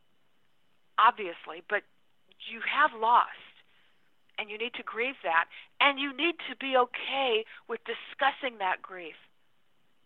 obviously 0.98 1.64
but 1.68 1.82
you 2.50 2.60
have 2.60 2.92
lost 2.92 3.40
and 4.36 4.50
you 4.50 4.58
need 4.58 4.74
to 4.74 4.82
grieve 4.82 5.16
that 5.22 5.46
and 5.80 5.98
you 5.98 6.12
need 6.12 6.34
to 6.50 6.54
be 6.60 6.76
okay 6.76 7.44
with 7.68 7.80
discussing 7.88 8.58
that 8.58 8.82
grief 8.82 9.16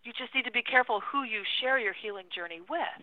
you 0.04 0.12
just 0.14 0.34
need 0.34 0.46
to 0.46 0.54
be 0.54 0.62
careful 0.62 1.02
who 1.02 1.22
you 1.24 1.42
share 1.60 1.78
your 1.78 1.92
healing 1.92 2.30
journey 2.30 2.60
with 2.70 3.02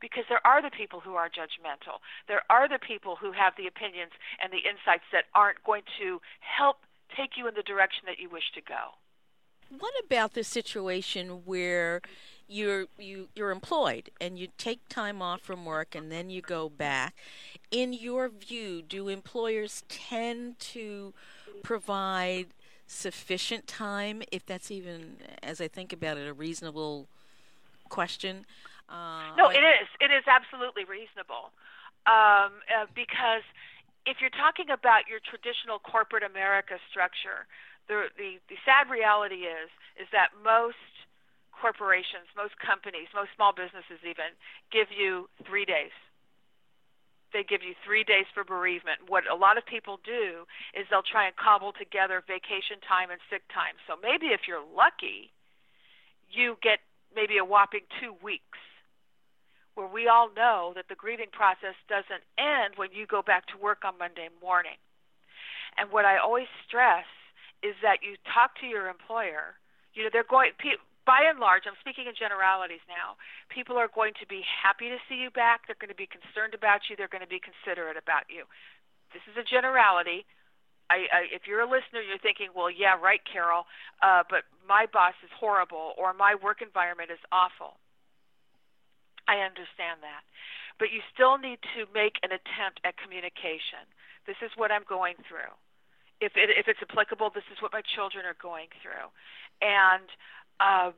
because 0.00 0.24
there 0.28 0.44
are 0.46 0.62
the 0.62 0.70
people 0.70 1.00
who 1.00 1.14
are 1.14 1.28
judgmental. 1.28 1.98
There 2.26 2.42
are 2.50 2.68
the 2.68 2.78
people 2.78 3.16
who 3.16 3.32
have 3.32 3.54
the 3.58 3.66
opinions 3.66 4.14
and 4.38 4.52
the 4.52 4.62
insights 4.62 5.06
that 5.12 5.26
aren't 5.34 5.62
going 5.64 5.82
to 5.98 6.20
help 6.38 6.86
take 7.16 7.30
you 7.36 7.46
in 7.48 7.54
the 7.54 7.62
direction 7.62 8.04
that 8.06 8.18
you 8.18 8.28
wish 8.28 8.50
to 8.54 8.60
go. 8.60 8.94
What 9.76 9.92
about 10.04 10.32
the 10.34 10.44
situation 10.44 11.42
where 11.44 12.00
you're 12.46 12.86
you 12.98 13.28
you're 13.34 13.50
employed 13.50 14.10
and 14.18 14.38
you 14.38 14.48
take 14.56 14.88
time 14.88 15.20
off 15.20 15.42
from 15.42 15.66
work 15.66 15.94
and 15.94 16.10
then 16.10 16.30
you 16.30 16.40
go 16.40 16.68
back? 16.68 17.14
In 17.70 17.92
your 17.92 18.30
view, 18.30 18.80
do 18.80 19.08
employers 19.08 19.82
tend 19.88 20.58
to 20.60 21.12
provide 21.62 22.46
sufficient 22.86 23.66
time, 23.66 24.22
if 24.32 24.46
that's 24.46 24.70
even, 24.70 25.18
as 25.42 25.60
I 25.60 25.68
think 25.68 25.92
about 25.92 26.16
it, 26.16 26.26
a 26.26 26.32
reasonable 26.32 27.06
question? 27.90 28.46
Uh, 28.88 29.36
no, 29.36 29.50
it 29.50 29.60
is. 29.60 29.88
It 30.00 30.10
is 30.10 30.24
absolutely 30.26 30.84
reasonable 30.84 31.52
um, 32.06 32.64
uh, 32.72 32.86
because 32.94 33.42
if 34.08 34.24
you're 34.24 34.32
talking 34.32 34.72
about 34.72 35.04
your 35.04 35.20
traditional 35.20 35.76
corporate 35.76 36.24
America 36.24 36.80
structure, 36.88 37.44
the, 37.92 38.08
the, 38.16 38.40
the 38.48 38.56
sad 38.64 38.88
reality 38.88 39.44
is 39.44 39.68
is 40.00 40.08
that 40.16 40.32
most 40.40 40.80
corporations, 41.52 42.24
most 42.32 42.56
companies, 42.56 43.12
most 43.12 43.28
small 43.36 43.52
businesses 43.52 44.00
even 44.08 44.32
give 44.72 44.88
you 44.88 45.28
three 45.44 45.68
days. 45.68 45.92
They 47.36 47.44
give 47.44 47.60
you 47.60 47.76
three 47.84 48.08
days 48.08 48.24
for 48.32 48.40
bereavement. 48.40 49.04
What 49.12 49.28
a 49.28 49.36
lot 49.36 49.60
of 49.60 49.68
people 49.68 50.00
do 50.00 50.48
is 50.72 50.88
they'll 50.88 51.04
try 51.04 51.28
and 51.28 51.36
cobble 51.36 51.76
together 51.76 52.24
vacation 52.24 52.80
time 52.80 53.12
and 53.12 53.20
sick 53.28 53.44
time. 53.52 53.76
So 53.84 54.00
maybe 54.00 54.32
if 54.32 54.48
you're 54.48 54.64
lucky, 54.64 55.28
you 56.32 56.56
get 56.64 56.80
maybe 57.12 57.36
a 57.36 57.44
whopping 57.44 57.84
two 58.00 58.16
weeks 58.24 58.56
where 59.78 59.86
we 59.86 60.10
all 60.10 60.26
know 60.34 60.74
that 60.74 60.90
the 60.90 60.98
grieving 60.98 61.30
process 61.30 61.78
doesn't 61.86 62.26
end 62.34 62.74
when 62.74 62.90
you 62.90 63.06
go 63.06 63.22
back 63.22 63.46
to 63.46 63.54
work 63.62 63.86
on 63.86 63.94
Monday 63.94 64.26
morning. 64.42 64.74
And 65.78 65.94
what 65.94 66.02
I 66.02 66.18
always 66.18 66.50
stress 66.66 67.06
is 67.62 67.78
that 67.86 68.02
you 68.02 68.18
talk 68.26 68.58
to 68.58 68.66
your 68.66 68.90
employer. 68.90 69.54
You 69.94 70.02
know, 70.02 70.10
they're 70.10 70.26
going 70.26 70.50
by 71.06 71.30
and 71.30 71.38
large, 71.38 71.64
I'm 71.70 71.78
speaking 71.78 72.10
in 72.10 72.18
generalities 72.18 72.82
now. 72.90 73.14
People 73.48 73.78
are 73.78 73.88
going 73.88 74.12
to 74.18 74.26
be 74.26 74.42
happy 74.42 74.90
to 74.90 74.98
see 75.06 75.16
you 75.16 75.30
back. 75.30 75.64
They're 75.64 75.78
going 75.78 75.94
to 75.94 75.96
be 75.96 76.10
concerned 76.10 76.58
about 76.58 76.90
you. 76.90 76.98
They're 76.98 77.08
going 77.08 77.24
to 77.24 77.30
be 77.30 77.40
considerate 77.40 77.96
about 77.96 78.26
you. 78.28 78.50
This 79.14 79.22
is 79.30 79.38
a 79.38 79.46
generality. 79.46 80.26
I, 80.92 81.08
I, 81.08 81.20
if 81.32 81.48
you're 81.48 81.62
a 81.62 81.70
listener, 81.70 82.04
you're 82.04 82.20
thinking, 82.20 82.52
well, 82.52 82.68
yeah, 82.68 82.98
right, 83.00 83.24
Carole, 83.24 83.64
uh, 84.02 84.26
but 84.28 84.44
my 84.68 84.84
boss 84.90 85.14
is 85.24 85.32
horrible 85.32 85.94
or 85.96 86.12
my 86.12 86.34
work 86.34 86.60
environment 86.60 87.08
is 87.08 87.22
awful. 87.32 87.80
I 89.28 89.44
understand 89.44 90.00
that. 90.00 90.24
But 90.80 90.90
you 90.90 91.04
still 91.12 91.36
need 91.36 91.60
to 91.76 91.84
make 91.92 92.16
an 92.24 92.32
attempt 92.32 92.80
at 92.82 92.96
communication. 92.96 93.84
This 94.24 94.40
is 94.40 94.50
what 94.56 94.72
I'm 94.72 94.88
going 94.88 95.20
through. 95.28 95.52
If, 96.18 96.34
it, 96.34 96.50
if 96.50 96.66
it's 96.66 96.82
applicable, 96.82 97.30
this 97.30 97.46
is 97.52 97.62
what 97.62 97.70
my 97.70 97.84
children 97.94 98.26
are 98.26 98.38
going 98.40 98.72
through. 98.82 99.12
And 99.62 100.08
uh, 100.58 100.90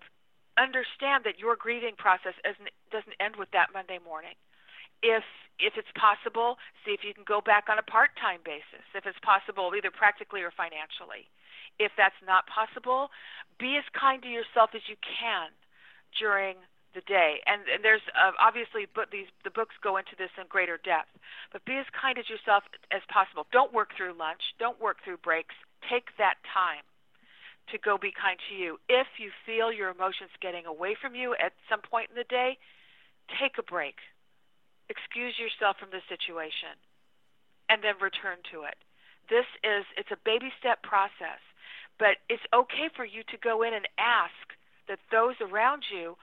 understand 0.56 1.24
that 1.28 1.36
your 1.36 1.56
grieving 1.56 1.98
process 1.98 2.38
isn't, 2.46 2.70
doesn't 2.88 3.18
end 3.20 3.36
with 3.36 3.50
that 3.52 3.74
Monday 3.74 3.98
morning. 4.00 4.38
If 5.02 5.24
if 5.60 5.76
it's 5.76 5.92
possible, 5.92 6.56
see 6.84 6.96
if 6.96 7.04
you 7.04 7.12
can 7.12 7.28
go 7.28 7.44
back 7.44 7.68
on 7.68 7.76
a 7.76 7.84
part-time 7.84 8.40
basis. 8.48 8.80
If 8.96 9.04
it's 9.04 9.20
possible, 9.20 9.68
either 9.76 9.92
practically 9.92 10.40
or 10.40 10.48
financially. 10.56 11.28
If 11.76 11.92
that's 12.00 12.16
not 12.24 12.48
possible, 12.48 13.12
be 13.60 13.76
as 13.76 13.84
kind 13.92 14.24
to 14.24 14.28
yourself 14.32 14.72
as 14.72 14.80
you 14.88 14.96
can 15.04 15.52
during 16.16 16.56
the 16.94 17.04
day. 17.06 17.40
And, 17.46 17.62
and 17.70 17.84
there's 17.84 18.04
uh, 18.14 18.32
obviously 18.40 18.86
but 18.90 19.10
these 19.10 19.30
the 19.44 19.50
books 19.50 19.74
go 19.82 19.96
into 19.96 20.14
this 20.18 20.30
in 20.38 20.46
greater 20.48 20.78
depth. 20.78 21.10
But 21.52 21.64
be 21.64 21.76
as 21.78 21.86
kind 21.94 22.18
as 22.18 22.28
yourself 22.28 22.64
as 22.90 23.02
possible. 23.08 23.46
Don't 23.52 23.72
work 23.72 23.94
through 23.96 24.14
lunch. 24.18 24.42
Don't 24.58 24.80
work 24.80 24.98
through 25.04 25.18
breaks. 25.22 25.54
Take 25.88 26.10
that 26.18 26.38
time 26.46 26.84
to 27.70 27.78
go 27.78 27.96
be 27.96 28.10
kind 28.10 28.38
to 28.50 28.54
you. 28.54 28.78
If 28.88 29.06
you 29.18 29.30
feel 29.46 29.72
your 29.72 29.90
emotions 29.90 30.30
getting 30.42 30.66
away 30.66 30.96
from 30.98 31.14
you 31.14 31.34
at 31.38 31.54
some 31.70 31.80
point 31.80 32.10
in 32.10 32.16
the 32.18 32.26
day, 32.26 32.58
take 33.38 33.58
a 33.58 33.62
break. 33.62 34.02
Excuse 34.90 35.38
yourself 35.38 35.78
from 35.78 35.94
the 35.94 36.02
situation 36.10 36.74
and 37.70 37.78
then 37.86 37.94
return 38.02 38.42
to 38.50 38.66
it. 38.66 38.74
This 39.30 39.46
is 39.62 39.86
it's 39.94 40.10
a 40.10 40.18
baby 40.26 40.50
step 40.58 40.82
process, 40.82 41.38
but 42.02 42.18
it's 42.26 42.42
okay 42.50 42.90
for 42.98 43.06
you 43.06 43.22
to 43.30 43.38
go 43.38 43.62
in 43.62 43.72
and 43.72 43.86
ask 43.94 44.34
that 44.90 44.98
those 45.14 45.38
around 45.38 45.86
you 45.86 46.18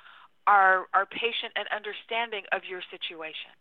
are 0.47 0.85
are 0.93 1.05
patient 1.05 1.53
and 1.55 1.67
understanding 1.75 2.43
of 2.51 2.61
your 2.67 2.81
situation. 2.89 3.51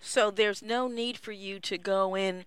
So 0.00 0.30
there's 0.30 0.62
no 0.62 0.88
need 0.88 1.18
for 1.18 1.32
you 1.32 1.58
to 1.60 1.76
go 1.76 2.16
in 2.16 2.44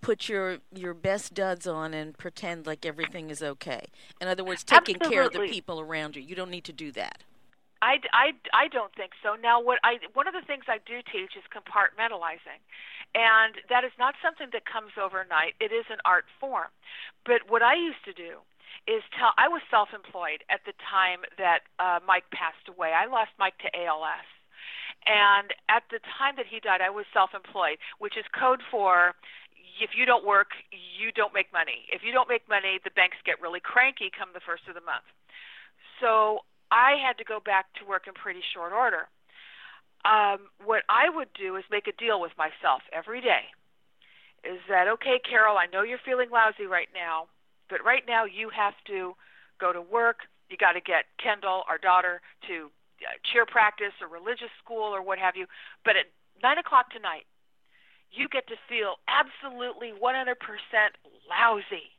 put 0.00 0.28
your 0.28 0.58
your 0.72 0.94
best 0.94 1.34
duds 1.34 1.66
on 1.66 1.92
and 1.92 2.16
pretend 2.16 2.66
like 2.66 2.86
everything 2.86 3.28
is 3.28 3.42
okay. 3.42 3.86
In 4.20 4.28
other 4.28 4.44
words, 4.44 4.62
taking 4.62 4.96
Absolutely. 4.96 5.14
care 5.14 5.26
of 5.26 5.32
the 5.32 5.48
people 5.52 5.80
around 5.80 6.14
you. 6.16 6.22
You 6.22 6.36
don't 6.36 6.50
need 6.50 6.64
to 6.64 6.72
do 6.72 6.92
that. 6.92 7.24
I, 7.82 8.00
I, 8.12 8.32
I 8.54 8.68
don't 8.68 8.94
think 8.94 9.12
so. 9.22 9.34
Now, 9.34 9.60
what 9.60 9.78
I 9.84 9.98
one 10.14 10.26
of 10.26 10.34
the 10.34 10.46
things 10.46 10.64
I 10.68 10.78
do 10.86 11.02
teach 11.12 11.36
is 11.36 11.44
compartmentalizing, 11.52 12.62
and 13.14 13.54
that 13.68 13.84
is 13.84 13.92
not 13.98 14.14
something 14.22 14.48
that 14.52 14.64
comes 14.64 14.92
overnight. 15.00 15.54
It 15.60 15.72
is 15.72 15.84
an 15.90 15.98
art 16.04 16.24
form. 16.40 16.70
But 17.24 17.50
what 17.50 17.62
I 17.62 17.74
used 17.74 18.04
to 18.04 18.12
do 18.12 18.40
is 18.84 19.02
tell 19.16 19.32
I 19.40 19.48
was 19.48 19.62
self-employed 19.70 20.44
at 20.52 20.60
the 20.68 20.76
time 20.84 21.24
that 21.40 21.64
uh, 21.80 22.00
Mike 22.04 22.28
passed 22.30 22.68
away. 22.68 22.92
I 22.92 23.08
lost 23.08 23.32
Mike 23.38 23.56
to 23.64 23.70
ALS. 23.72 24.28
And 25.06 25.54
at 25.70 25.86
the 25.90 26.02
time 26.18 26.34
that 26.36 26.50
he 26.50 26.58
died, 26.58 26.82
I 26.82 26.90
was 26.90 27.06
self-employed, 27.14 27.78
which 27.98 28.18
is 28.18 28.26
code 28.34 28.60
for 28.70 29.14
if 29.80 29.92
you 29.92 30.04
don't 30.08 30.24
work, 30.24 30.56
you 30.72 31.12
don't 31.12 31.34
make 31.36 31.52
money. 31.52 31.84
If 31.92 32.00
you 32.02 32.12
don't 32.12 32.28
make 32.28 32.48
money, 32.48 32.80
the 32.82 32.94
banks 32.96 33.16
get 33.24 33.40
really 33.40 33.60
cranky 33.60 34.10
come 34.10 34.32
the 34.32 34.44
first 34.44 34.64
of 34.68 34.74
the 34.74 34.84
month. 34.84 35.04
So 36.00 36.44
I 36.72 36.96
had 36.96 37.18
to 37.18 37.24
go 37.24 37.40
back 37.40 37.72
to 37.78 37.88
work 37.88 38.08
in 38.08 38.14
pretty 38.14 38.42
short 38.54 38.72
order. 38.72 39.08
Um, 40.04 40.48
what 40.64 40.82
I 40.88 41.10
would 41.10 41.28
do 41.34 41.56
is 41.56 41.64
make 41.70 41.88
a 41.88 41.96
deal 42.00 42.20
with 42.20 42.32
myself 42.38 42.82
every 42.92 43.20
day. 43.20 43.52
Is 44.44 44.60
that 44.68 44.86
okay, 44.98 45.18
Carole? 45.18 45.58
I 45.58 45.66
know 45.66 45.82
you're 45.82 46.02
feeling 46.04 46.30
lousy 46.30 46.66
right 46.66 46.88
now. 46.94 47.26
But 47.68 47.84
right 47.84 48.02
now, 48.06 48.24
you 48.24 48.50
have 48.50 48.74
to 48.86 49.14
go 49.60 49.72
to 49.72 49.80
work. 49.80 50.28
You 50.48 50.56
got 50.56 50.72
to 50.72 50.80
get 50.80 51.06
Kendall, 51.22 51.64
our 51.68 51.78
daughter, 51.78 52.20
to 52.48 52.70
uh, 53.02 53.18
cheer 53.32 53.46
practice 53.46 53.92
or 54.00 54.08
religious 54.08 54.52
school 54.62 54.94
or 54.94 55.02
what 55.02 55.18
have 55.18 55.36
you. 55.36 55.46
But 55.84 55.96
at 55.96 56.06
nine 56.42 56.58
o'clock 56.58 56.90
tonight, 56.90 57.26
you 58.12 58.28
get 58.28 58.46
to 58.48 58.56
feel 58.68 58.96
absolutely 59.08 59.92
100% 59.92 60.36
lousy. 61.28 61.90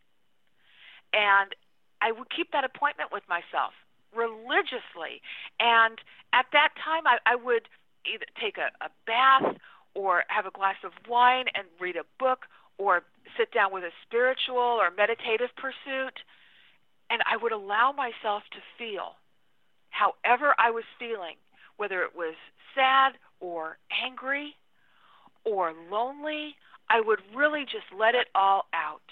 And 1.13 1.53
I 2.01 2.11
would 2.11 2.29
keep 2.29 2.51
that 2.51 2.63
appointment 2.63 3.11
with 3.11 3.23
myself 3.27 3.73
religiously. 4.15 5.21
And 5.59 5.99
at 6.33 6.45
that 6.53 6.69
time, 6.83 7.05
I, 7.05 7.17
I 7.25 7.35
would 7.35 7.67
either 8.07 8.25
take 8.39 8.57
a, 8.57 8.71
a 8.83 8.89
bath 9.05 9.57
or 9.93 10.23
have 10.27 10.45
a 10.45 10.51
glass 10.51 10.77
of 10.83 10.91
wine 11.09 11.45
and 11.55 11.67
read 11.79 11.95
a 11.95 12.05
book 12.19 12.45
or 12.77 13.03
sit 13.37 13.51
down 13.51 13.73
with 13.73 13.83
a 13.83 13.91
spiritual 14.05 14.57
or 14.57 14.91
meditative 14.91 15.49
pursuit, 15.57 16.15
and 17.09 17.21
I 17.29 17.37
would 17.37 17.51
allow 17.51 17.91
myself 17.91 18.43
to 18.51 18.59
feel 18.77 19.15
however 19.89 20.53
I 20.57 20.69
was 20.71 20.83
feeling, 20.99 21.35
whether 21.77 22.03
it 22.03 22.15
was 22.15 22.35
sad 22.75 23.13
or 23.39 23.77
angry 23.89 24.55
or 25.43 25.73
lonely, 25.89 26.55
I 26.89 27.01
would 27.01 27.19
really 27.35 27.63
just 27.63 27.89
let 27.97 28.15
it 28.15 28.27
all 28.35 28.65
out. 28.73 29.05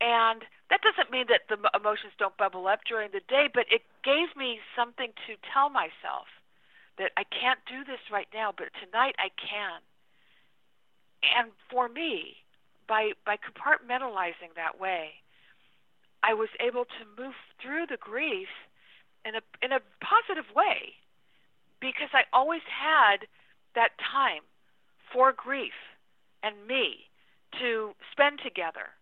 And 0.00 0.44
that 0.68 0.82
doesn't 0.82 1.10
mean 1.10 1.26
that 1.28 1.48
the 1.48 1.56
emotions 1.72 2.12
don't 2.18 2.36
bubble 2.36 2.68
up 2.68 2.80
during 2.86 3.10
the 3.12 3.24
day, 3.28 3.48
but 3.52 3.64
it 3.70 3.82
gave 4.04 4.36
me 4.36 4.60
something 4.76 5.12
to 5.26 5.40
tell 5.52 5.70
myself 5.70 6.28
that 6.98 7.12
I 7.16 7.24
can't 7.24 7.60
do 7.66 7.84
this 7.84 8.00
right 8.12 8.28
now, 8.32 8.52
but 8.56 8.68
tonight 8.84 9.16
I 9.18 9.30
can. 9.40 9.80
And 11.36 11.52
for 11.70 11.88
me, 11.88 12.36
by 12.88 13.12
by 13.24 13.36
compartmentalizing 13.36 14.54
that 14.56 14.80
way, 14.80 15.22
I 16.22 16.34
was 16.34 16.48
able 16.60 16.84
to 16.84 17.22
move 17.22 17.34
through 17.60 17.86
the 17.86 17.96
grief 17.96 18.48
in 19.24 19.34
a 19.34 19.40
in 19.62 19.72
a 19.72 19.80
positive 20.00 20.54
way 20.54 20.94
because 21.80 22.10
I 22.12 22.24
always 22.32 22.62
had 22.66 23.26
that 23.74 23.90
time 23.98 24.42
for 25.12 25.32
grief 25.32 25.74
and 26.42 26.66
me 26.66 27.10
to 27.60 27.92
spend 28.12 28.40
together 28.42 28.94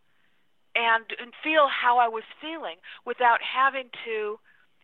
and 0.74 1.04
and 1.20 1.32
feel 1.42 1.68
how 1.68 1.98
I 1.98 2.08
was 2.08 2.24
feeling 2.40 2.76
without 3.06 3.40
having 3.42 3.90
to, 4.04 4.38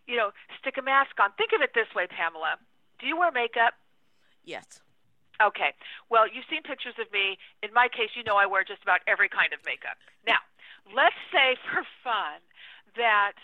you 0.07 0.17
know, 0.17 0.31
stick 0.59 0.77
a 0.79 0.83
mask 0.83 1.19
on. 1.21 1.31
Think 1.37 1.51
of 1.55 1.63
it 1.63 1.71
this 1.75 1.89
way, 1.95 2.07
Pamela. 2.07 2.57
Do 3.01 3.07
you 3.07 3.17
wear 3.17 3.33
makeup? 3.33 3.75
Yes. 4.45 4.81
Okay. 5.41 5.73
Well, 6.13 6.29
you've 6.29 6.45
seen 6.53 6.63
pictures 6.63 6.95
of 7.01 7.09
me. 7.13 7.41
In 7.65 7.73
my 7.73 7.89
case, 7.89 8.13
you 8.15 8.23
know 8.23 8.37
I 8.37 8.45
wear 8.45 8.63
just 8.63 8.83
about 8.85 9.01
every 9.09 9.29
kind 9.29 9.53
of 9.57 9.61
makeup. 9.65 9.97
Now, 10.27 10.45
let's 10.93 11.17
say 11.33 11.57
for 11.73 11.83
fun 12.05 12.45
that 12.97 13.41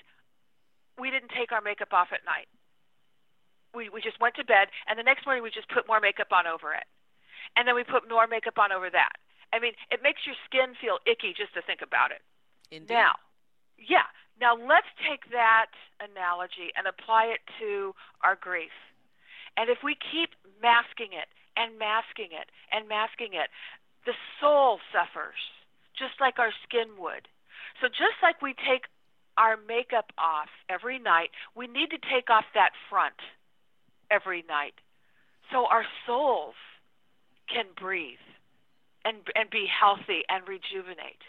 we 1.00 1.10
didn't 1.10 1.32
take 1.32 1.52
our 1.52 1.64
makeup 1.64 1.92
off 1.92 2.12
at 2.12 2.24
night. 2.24 2.48
We 3.74 3.88
we 3.88 4.00
just 4.00 4.20
went 4.20 4.36
to 4.36 4.44
bed 4.44 4.68
and 4.88 4.98
the 4.98 5.04
next 5.04 5.26
morning 5.26 5.42
we 5.42 5.50
just 5.50 5.68
put 5.68 5.86
more 5.88 6.00
makeup 6.00 6.32
on 6.32 6.46
over 6.46 6.72
it. 6.72 6.88
And 7.56 7.68
then 7.68 7.74
we 7.74 7.84
put 7.84 8.08
more 8.08 8.26
makeup 8.26 8.58
on 8.58 8.72
over 8.72 8.88
that. 8.90 9.16
I 9.52 9.60
mean, 9.60 9.72
it 9.90 10.00
makes 10.02 10.26
your 10.26 10.36
skin 10.44 10.74
feel 10.80 10.98
icky 11.06 11.32
just 11.32 11.54
to 11.54 11.62
think 11.62 11.80
about 11.80 12.10
it. 12.10 12.20
Indeed. 12.70 12.92
Now, 12.92 13.16
yeah. 13.78 14.08
Now 14.40 14.52
let's 14.56 14.88
take 15.00 15.32
that 15.32 15.72
analogy 16.00 16.72
and 16.76 16.84
apply 16.84 17.32
it 17.32 17.40
to 17.60 17.94
our 18.20 18.36
grief. 18.36 18.74
And 19.56 19.70
if 19.70 19.80
we 19.80 19.96
keep 19.96 20.36
masking 20.60 21.16
it 21.16 21.32
and 21.56 21.78
masking 21.78 22.30
it 22.32 22.48
and 22.72 22.88
masking 22.88 23.34
it. 23.34 23.50
The 24.04 24.14
soul 24.40 24.78
suffers, 24.92 25.40
just 25.98 26.20
like 26.20 26.38
our 26.38 26.52
skin 26.62 26.94
would. 26.98 27.26
So, 27.80 27.88
just 27.88 28.22
like 28.22 28.40
we 28.40 28.54
take 28.54 28.86
our 29.36 29.58
makeup 29.68 30.12
off 30.16 30.48
every 30.68 30.98
night, 30.98 31.30
we 31.54 31.66
need 31.66 31.90
to 31.90 31.98
take 31.98 32.30
off 32.30 32.44
that 32.54 32.72
front 32.88 33.18
every 34.10 34.44
night 34.48 34.78
so 35.50 35.66
our 35.66 35.84
souls 36.06 36.54
can 37.52 37.66
breathe 37.78 38.22
and 39.04 39.18
and 39.34 39.50
be 39.50 39.66
healthy 39.66 40.22
and 40.28 40.46
rejuvenate. 40.48 41.22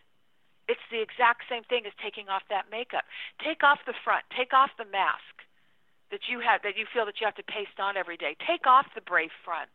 It's 0.68 0.84
the 0.92 1.00
exact 1.00 1.48
same 1.48 1.63
thing 1.63 1.86
as 1.86 1.94
taking 2.04 2.28
off 2.28 2.44
that 2.50 2.68
makeup. 2.72 3.06
Take 3.40 3.63
off 3.63 3.80
the 3.86 3.96
front, 4.04 4.26
take 4.36 4.52
off 4.52 4.72
the 4.78 4.90
mask 4.90 5.46
that 6.12 6.28
you 6.28 6.40
have 6.40 6.62
that 6.63 6.76
you 6.76 6.86
feel 6.92 7.06
that 7.06 7.20
you 7.20 7.26
have 7.28 7.40
to 7.40 7.48
paste 7.48 7.80
on 7.80 7.96
every 7.96 8.18
day. 8.18 8.36
Take 8.46 8.66
off 8.68 8.88
the 8.96 9.02
brave 9.02 9.32
front 9.44 9.72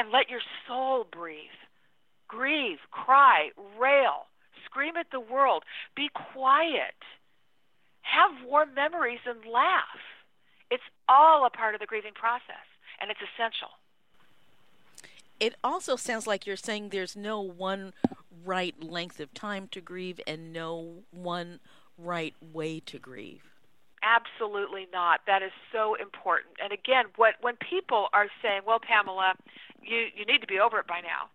and 0.00 0.10
let 0.10 0.30
your 0.30 0.40
soul 0.66 1.06
breathe. 1.12 1.60
Grieve, 2.26 2.78
cry, 2.90 3.50
rail, 3.78 4.28
scream 4.64 4.96
at 4.96 5.10
the 5.12 5.20
world, 5.20 5.62
be 5.94 6.08
quiet. 6.32 6.96
Have 8.00 8.30
warm 8.48 8.72
memories 8.72 9.20
and 9.26 9.44
laugh. 9.44 10.00
It's 10.70 10.82
all 11.06 11.44
a 11.44 11.50
part 11.50 11.74
of 11.74 11.80
the 11.80 11.86
grieving 11.86 12.14
process 12.14 12.64
and 12.98 13.10
it's 13.10 13.20
essential. 13.20 13.68
It 15.38 15.54
also 15.62 15.96
sounds 15.96 16.26
like 16.26 16.46
you're 16.46 16.56
saying 16.56 16.88
there's 16.88 17.16
no 17.16 17.40
one 17.42 17.92
right 18.44 18.82
length 18.82 19.20
of 19.20 19.34
time 19.34 19.68
to 19.72 19.82
grieve 19.82 20.18
and 20.26 20.50
no 20.50 21.02
one 21.10 21.60
right 21.98 22.34
way 22.40 22.80
to 22.80 22.98
grieve. 22.98 23.42
Absolutely 24.02 24.86
not. 24.92 25.20
That 25.26 25.42
is 25.42 25.52
so 25.72 25.94
important. 25.94 26.54
And 26.62 26.72
again, 26.72 27.06
what 27.16 27.34
when 27.42 27.56
people 27.56 28.08
are 28.14 28.28
saying, 28.40 28.62
"Well, 28.66 28.80
Pamela, 28.80 29.34
you 29.82 30.08
you 30.14 30.24
need 30.24 30.40
to 30.40 30.46
be 30.46 30.58
over 30.58 30.78
it 30.78 30.86
by 30.86 31.00
now," 31.00 31.28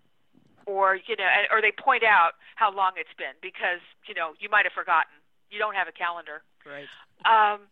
or 0.65 0.95
you 0.95 1.15
know, 1.15 1.27
or 1.51 1.62
they 1.62 1.71
point 1.71 2.03
out 2.03 2.34
how 2.55 2.73
long 2.73 2.93
it's 2.97 3.13
been 3.17 3.36
because 3.41 3.81
you 4.08 4.13
know 4.13 4.34
you 4.39 4.49
might 4.49 4.65
have 4.65 4.73
forgotten. 4.73 5.13
You 5.49 5.60
don't 5.60 5.75
have 5.75 5.88
a 5.88 5.95
calendar. 5.95 6.41
Right. 6.65 6.89
Um, 7.23 7.69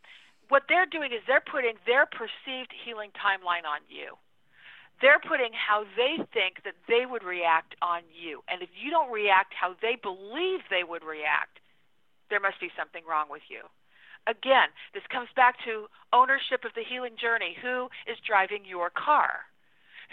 what 0.49 0.63
they're 0.69 0.85
doing 0.85 1.11
is 1.11 1.21
they're 1.25 1.43
putting 1.43 1.75
their 1.85 2.05
perceived 2.05 2.71
healing 2.85 3.09
timeline 3.17 3.65
on 3.65 3.81
you. 3.89 4.15
They're 5.01 5.19
putting 5.19 5.51
how 5.51 5.83
they 5.97 6.21
think 6.31 6.63
that 6.63 6.77
they 6.87 7.05
would 7.09 7.23
react 7.23 7.75
on 7.81 8.05
you. 8.13 8.43
And 8.47 8.61
if 8.61 8.69
you 8.77 8.91
don't 8.91 9.11
react 9.11 9.53
how 9.57 9.75
they 9.81 9.97
believe 9.97 10.61
they 10.69 10.85
would 10.85 11.03
react, 11.03 11.59
there 12.29 12.39
must 12.39 12.59
be 12.61 12.69
something 12.77 13.01
wrong 13.03 13.27
with 13.29 13.43
you. 13.49 13.67
Again, 14.27 14.71
this 14.93 15.03
comes 15.11 15.27
back 15.35 15.59
to 15.65 15.91
ownership 16.13 16.63
of 16.63 16.71
the 16.75 16.87
healing 16.87 17.19
journey. 17.19 17.57
Who 17.59 17.89
is 18.07 18.15
driving 18.23 18.63
your 18.63 18.89
car? 18.89 19.51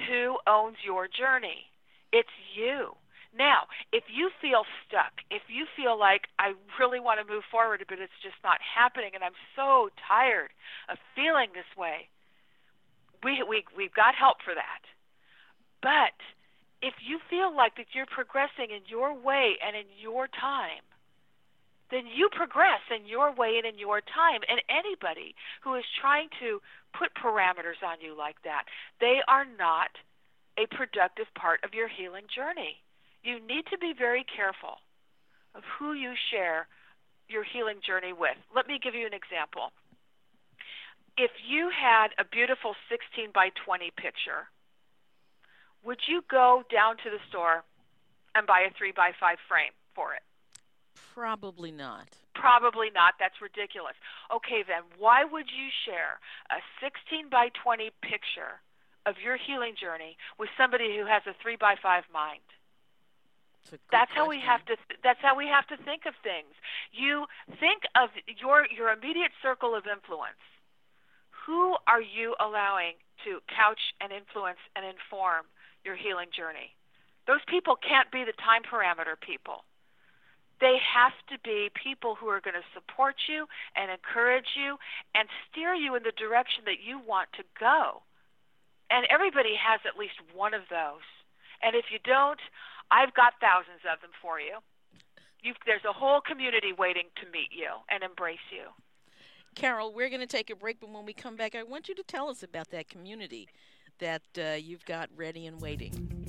Who 0.08 0.38
owns 0.46 0.76
your 0.84 1.08
journey? 1.08 1.68
It's 2.12 2.32
you. 2.56 2.96
Now, 3.36 3.70
if 3.92 4.04
you 4.10 4.30
feel 4.42 4.66
stuck, 4.82 5.22
if 5.30 5.42
you 5.46 5.66
feel 5.78 5.94
like 5.98 6.26
I 6.38 6.58
really 6.80 6.98
want 6.98 7.22
to 7.22 7.32
move 7.32 7.44
forward, 7.50 7.84
but 7.88 8.02
it's 8.02 8.18
just 8.22 8.38
not 8.42 8.58
happening, 8.58 9.14
and 9.14 9.22
I'm 9.22 9.38
so 9.54 9.90
tired 10.08 10.50
of 10.90 10.98
feeling 11.14 11.54
this 11.54 11.68
way, 11.78 12.10
we 13.22 13.44
we 13.46 13.62
we've 13.76 13.94
got 13.94 14.18
help 14.18 14.42
for 14.42 14.54
that. 14.54 14.82
But 15.78 16.18
if 16.82 16.94
you 17.06 17.20
feel 17.30 17.54
like 17.54 17.76
that 17.76 17.94
you're 17.94 18.10
progressing 18.10 18.74
in 18.74 18.82
your 18.88 19.14
way 19.14 19.54
and 19.62 19.76
in 19.76 19.86
your 20.00 20.26
time, 20.26 20.82
then 21.90 22.07
you 22.07 22.29
progress 22.31 22.81
in 22.94 23.07
your 23.07 23.35
way 23.35 23.59
and 23.59 23.66
in 23.66 23.79
your 23.79 24.00
time. 24.00 24.40
And 24.48 24.62
anybody 24.70 25.35
who 25.62 25.74
is 25.74 25.85
trying 26.00 26.29
to 26.40 26.61
put 26.96 27.14
parameters 27.14 27.83
on 27.85 28.00
you 28.00 28.16
like 28.16 28.42
that, 28.44 28.64
they 29.00 29.18
are 29.26 29.46
not 29.59 29.90
a 30.59 30.66
productive 30.74 31.26
part 31.35 31.61
of 31.64 31.74
your 31.74 31.88
healing 31.88 32.26
journey. 32.31 32.83
You 33.22 33.38
need 33.40 33.66
to 33.70 33.79
be 33.79 33.92
very 33.96 34.24
careful 34.24 34.81
of 35.55 35.62
who 35.79 35.92
you 35.92 36.14
share 36.31 36.66
your 37.29 37.44
healing 37.44 37.79
journey 37.85 38.12
with. 38.12 38.38
Let 38.55 38.66
me 38.66 38.79
give 38.83 38.94
you 38.94 39.07
an 39.07 39.14
example 39.14 39.70
if 41.20 41.31
you 41.44 41.68
had 41.68 42.16
a 42.18 42.24
beautiful 42.24 42.74
16 42.88 43.29
by 43.35 43.50
20 43.64 43.92
picture, 43.96 44.48
would 45.85 46.00
you 46.09 46.22
go 46.31 46.62
down 46.72 46.96
to 47.05 47.11
the 47.11 47.20
store 47.29 47.64
and 48.35 48.46
buy 48.46 48.64
a 48.68 48.72
3 48.76 48.92
by 48.96 49.12
5 49.20 49.37
frame 49.48 49.76
for 49.94 50.14
it? 50.14 50.24
Probably 51.20 51.70
not. 51.70 52.09
Probably 52.33 52.88
not. 52.88 53.20
That's 53.20 53.37
ridiculous. 53.44 53.92
Okay, 54.33 54.64
then, 54.64 54.88
why 54.96 55.20
would 55.28 55.52
you 55.52 55.68
share 55.85 56.16
a 56.48 56.64
16 56.80 57.28
by 57.28 57.52
20 57.61 57.92
picture 58.00 58.64
of 59.04 59.20
your 59.20 59.37
healing 59.37 59.76
journey 59.76 60.16
with 60.40 60.48
somebody 60.56 60.96
who 60.96 61.04
has 61.04 61.20
a 61.28 61.37
3 61.44 61.61
by 61.61 61.76
5 61.76 62.09
mind? 62.09 62.40
That's 63.92 64.09
how 64.16 64.24
we 64.33 64.40
have 64.40 64.64
to. 64.72 64.74
Th- 64.80 64.98
that's 65.04 65.20
how 65.20 65.37
we 65.37 65.44
have 65.44 65.68
to 65.68 65.76
think 65.85 66.09
of 66.09 66.16
things. 66.24 66.56
You 66.96 67.28
think 67.61 67.85
of 67.92 68.09
your 68.40 68.64
your 68.72 68.88
immediate 68.88 69.37
circle 69.44 69.76
of 69.76 69.85
influence 69.85 70.40
who 71.44 71.76
are 71.87 72.00
you 72.00 72.35
allowing 72.40 72.94
to 73.24 73.40
couch 73.50 73.80
and 74.00 74.12
influence 74.12 74.61
and 74.76 74.85
inform 74.85 75.44
your 75.85 75.96
healing 75.96 76.28
journey? 76.30 76.72
Those 77.26 77.44
people 77.48 77.76
can't 77.76 78.11
be 78.11 78.24
the 78.24 78.37
time 78.38 78.62
parameter 78.62 79.18
people. 79.18 79.64
They 80.60 80.76
have 80.76 81.16
to 81.32 81.38
be 81.42 81.70
people 81.72 82.14
who 82.14 82.28
are 82.28 82.40
going 82.40 82.54
to 82.54 82.74
support 82.74 83.16
you 83.28 83.46
and 83.76 83.90
encourage 83.90 84.56
you 84.56 84.76
and 85.14 85.28
steer 85.48 85.74
you 85.74 85.94
in 85.96 86.02
the 86.02 86.12
direction 86.12 86.64
that 86.66 86.84
you 86.84 87.00
want 87.00 87.32
to 87.36 87.44
go. 87.58 88.02
And 88.90 89.06
everybody 89.08 89.56
has 89.56 89.80
at 89.86 89.98
least 89.98 90.20
one 90.34 90.52
of 90.52 90.62
those. 90.68 91.06
And 91.62 91.74
if 91.74 91.86
you 91.90 91.98
don't, 92.04 92.40
I've 92.90 93.14
got 93.14 93.34
thousands 93.40 93.86
of 93.90 94.00
them 94.00 94.10
for 94.20 94.40
you. 94.40 94.58
You've, 95.42 95.56
there's 95.64 95.84
a 95.88 95.92
whole 95.92 96.20
community 96.20 96.72
waiting 96.76 97.08
to 97.16 97.30
meet 97.30 97.48
you 97.50 97.70
and 97.88 98.02
embrace 98.02 98.44
you. 98.52 98.68
Carole, 99.54 99.92
we're 99.92 100.08
going 100.08 100.20
to 100.20 100.26
take 100.26 100.50
a 100.50 100.56
break, 100.56 100.80
but 100.80 100.90
when 100.90 101.06
we 101.06 101.12
come 101.12 101.36
back, 101.36 101.54
I 101.54 101.62
want 101.62 101.88
you 101.88 101.94
to 101.94 102.02
tell 102.02 102.28
us 102.28 102.42
about 102.42 102.70
that 102.70 102.88
community 102.88 103.48
that 103.98 104.22
uh, 104.38 104.56
you've 104.56 104.84
got 104.84 105.08
ready 105.16 105.46
and 105.46 105.60
waiting. 105.60 106.19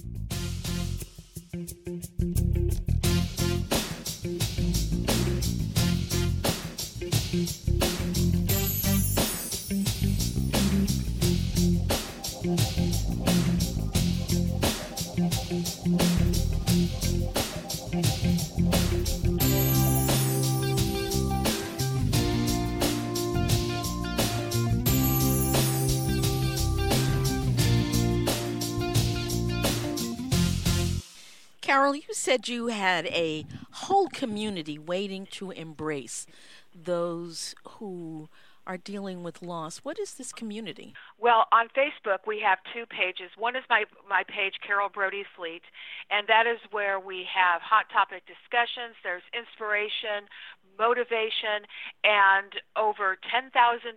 Carole, 31.71 31.95
you 31.95 32.13
said 32.13 32.49
you 32.49 32.67
had 32.67 33.05
a 33.05 33.45
whole 33.81 34.07
community 34.09 34.77
waiting 34.77 35.25
to 35.31 35.51
embrace 35.51 36.27
those 36.73 37.55
who 37.77 38.29
are 38.67 38.77
dealing 38.77 39.23
with 39.23 39.41
loss. 39.41 39.79
What 39.79 39.97
is 39.97 40.13
this 40.13 40.31
community? 40.31 40.93
Well, 41.19 41.47
on 41.51 41.67
Facebook 41.69 42.27
we 42.27 42.39
have 42.41 42.59
two 42.73 42.85
pages. 42.85 43.31
One 43.37 43.55
is 43.55 43.63
my 43.69 43.85
my 44.07 44.23
page 44.27 44.55
Carole 44.65 44.89
Brody 44.89 45.25
Fleet, 45.35 45.63
and 46.09 46.27
that 46.27 46.45
is 46.45 46.59
where 46.69 46.99
we 46.99 47.25
have 47.33 47.61
hot 47.61 47.85
topic 47.91 48.23
discussions. 48.29 48.93
There's 49.03 49.25
inspiration, 49.33 50.29
motivation, 50.77 51.65
and 52.03 52.53
over 52.77 53.17
10,000 53.29 53.49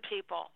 people 0.09 0.49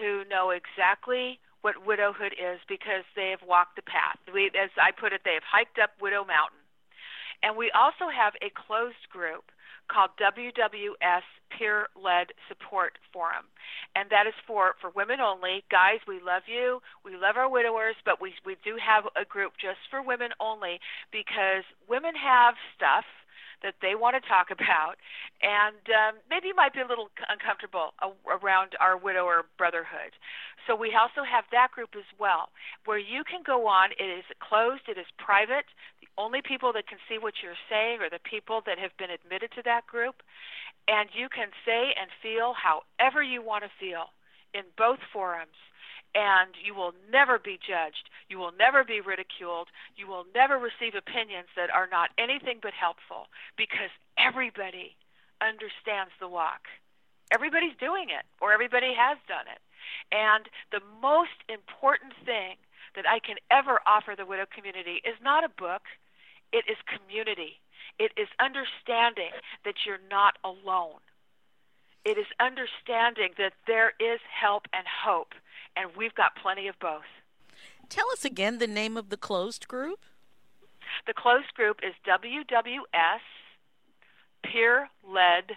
who 0.00 0.24
know 0.26 0.50
exactly 0.50 1.38
what 1.62 1.86
widowhood 1.86 2.34
is 2.34 2.58
because 2.68 3.04
they 3.14 3.30
have 3.30 3.42
walked 3.46 3.76
the 3.76 3.82
path. 3.82 4.18
We, 4.32 4.46
as 4.54 4.70
I 4.76 4.90
put 4.90 5.12
it, 5.12 5.22
they 5.24 5.34
have 5.34 5.46
hiked 5.46 5.78
up 5.78 5.90
Widow 6.00 6.24
Mountain. 6.26 6.55
And 7.42 7.56
we 7.56 7.70
also 7.74 8.10
have 8.10 8.34
a 8.42 8.50
closed 8.54 9.08
group 9.10 9.50
called 9.90 10.10
WWS 10.18 11.26
Peer 11.50 11.88
Led 11.94 12.34
Support 12.48 12.98
Forum. 13.12 13.46
And 13.94 14.10
that 14.10 14.26
is 14.26 14.34
for, 14.46 14.74
for 14.80 14.90
women 14.90 15.20
only. 15.20 15.64
Guys, 15.70 16.02
we 16.06 16.18
love 16.18 16.42
you. 16.46 16.80
We 17.04 17.16
love 17.16 17.36
our 17.36 17.48
widowers, 17.48 17.94
but 18.04 18.20
we, 18.20 18.34
we 18.44 18.56
do 18.64 18.76
have 18.82 19.06
a 19.14 19.24
group 19.24 19.52
just 19.60 19.78
for 19.90 20.02
women 20.02 20.30
only 20.40 20.80
because 21.12 21.62
women 21.88 22.14
have 22.18 22.54
stuff 22.74 23.04
that 23.62 23.74
they 23.80 23.94
want 23.94 24.16
to 24.20 24.22
talk 24.28 24.50
about, 24.56 25.00
and 25.40 25.80
um, 25.88 26.20
maybe 26.28 26.48
you 26.48 26.56
might 26.56 26.74
be 26.74 26.80
a 26.80 26.88
little 26.88 27.08
uncomfortable 27.28 27.94
around 28.28 28.76
our 28.80 28.96
widower 28.96 29.48
brotherhood. 29.56 30.12
So 30.66 30.74
we 30.74 30.92
also 30.98 31.22
have 31.22 31.44
that 31.52 31.70
group 31.70 31.94
as 31.94 32.08
well, 32.18 32.50
where 32.84 32.98
you 32.98 33.22
can 33.22 33.46
go 33.46 33.66
on. 33.66 33.94
It 33.98 34.10
is 34.10 34.26
closed. 34.42 34.90
It 34.90 34.98
is 34.98 35.06
private. 35.16 35.66
Only 36.18 36.40
people 36.40 36.72
that 36.72 36.88
can 36.88 36.98
see 37.08 37.18
what 37.18 37.34
you're 37.42 37.60
saying 37.68 38.00
are 38.00 38.10
the 38.10 38.22
people 38.22 38.62
that 38.64 38.78
have 38.78 38.96
been 38.96 39.10
admitted 39.10 39.52
to 39.52 39.62
that 39.64 39.86
group, 39.86 40.22
and 40.88 41.08
you 41.12 41.28
can 41.28 41.48
say 41.64 41.92
and 41.92 42.08
feel 42.22 42.54
however 42.54 43.22
you 43.22 43.42
want 43.42 43.64
to 43.64 43.70
feel 43.78 44.10
in 44.54 44.64
both 44.76 45.00
forums 45.12 45.56
and 46.16 46.56
you 46.64 46.74
will 46.74 46.96
never 47.12 47.38
be 47.38 47.60
judged. 47.60 48.08
You 48.32 48.38
will 48.38 48.52
never 48.56 48.84
be 48.84 49.04
ridiculed. 49.04 49.68
You 49.96 50.08
will 50.08 50.24
never 50.34 50.56
receive 50.56 50.96
opinions 50.96 51.52
that 51.56 51.68
are 51.68 51.88
not 51.92 52.08
anything 52.16 52.58
but 52.62 52.72
helpful 52.72 53.28
because 53.60 53.92
everybody 54.16 54.96
understands 55.44 56.16
the 56.18 56.28
walk. 56.28 56.72
Everybody's 57.28 57.76
doing 57.76 58.08
it, 58.08 58.24
or 58.40 58.52
everybody 58.52 58.94
has 58.96 59.18
done 59.28 59.44
it. 59.44 59.60
And 60.08 60.48
the 60.72 60.80
most 61.02 61.36
important 61.52 62.14
thing 62.24 62.56
that 62.94 63.04
I 63.04 63.18
can 63.18 63.36
ever 63.50 63.84
offer 63.84 64.14
the 64.16 64.24
widow 64.24 64.46
community 64.48 65.04
is 65.04 65.20
not 65.20 65.44
a 65.44 65.52
book, 65.52 65.84
it 66.56 66.64
is 66.70 66.78
community. 66.88 67.60
It 67.98 68.12
is 68.16 68.28
understanding 68.40 69.36
that 69.64 69.84
you're 69.84 70.00
not 70.10 70.38
alone. 70.42 71.04
It 72.02 72.16
is 72.16 72.26
understanding 72.40 73.36
that 73.36 73.52
there 73.66 73.92
is 74.00 74.20
help 74.24 74.64
and 74.72 74.86
hope, 75.04 75.34
and 75.76 75.90
we've 75.96 76.14
got 76.14 76.36
plenty 76.40 76.66
of 76.66 76.78
both. 76.78 77.10
Tell 77.90 78.10
us 78.10 78.24
again 78.24 78.56
the 78.56 78.66
name 78.66 78.96
of 78.96 79.10
the 79.10 79.18
closed 79.18 79.68
group. 79.68 80.00
The 81.06 81.12
closed 81.12 81.52
group 81.54 81.80
is 81.82 81.92
WWS 82.08 83.26
Peer 84.44 84.88
Led 85.06 85.52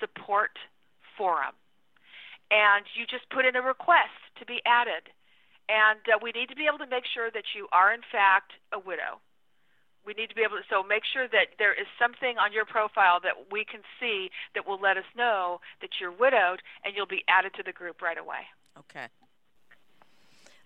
Support 0.00 0.58
Forum. 1.16 1.54
And 2.50 2.84
you 2.94 3.06
just 3.06 3.30
put 3.30 3.44
in 3.44 3.54
a 3.54 3.62
request 3.62 4.18
to 4.38 4.46
be 4.46 4.60
added. 4.66 5.10
And 5.68 6.00
uh, 6.08 6.18
we 6.22 6.30
need 6.32 6.48
to 6.48 6.56
be 6.56 6.66
able 6.66 6.78
to 6.78 6.86
make 6.86 7.04
sure 7.06 7.30
that 7.30 7.54
you 7.54 7.68
are, 7.72 7.92
in 7.92 8.02
fact, 8.10 8.52
a 8.72 8.78
widow. 8.78 9.20
We 10.06 10.14
need 10.14 10.28
to 10.28 10.36
be 10.36 10.42
able 10.42 10.56
to, 10.56 10.62
so 10.70 10.84
make 10.84 11.02
sure 11.04 11.26
that 11.26 11.58
there 11.58 11.72
is 11.72 11.86
something 11.98 12.38
on 12.38 12.52
your 12.52 12.64
profile 12.64 13.18
that 13.24 13.50
we 13.50 13.64
can 13.64 13.80
see 13.98 14.30
that 14.54 14.66
will 14.66 14.80
let 14.80 14.96
us 14.96 15.04
know 15.16 15.60
that 15.80 15.90
you're 16.00 16.12
widowed, 16.12 16.62
and 16.84 16.94
you'll 16.94 17.06
be 17.06 17.24
added 17.26 17.54
to 17.54 17.64
the 17.64 17.72
group 17.72 18.00
right 18.00 18.16
away. 18.16 18.46
Okay. 18.78 19.06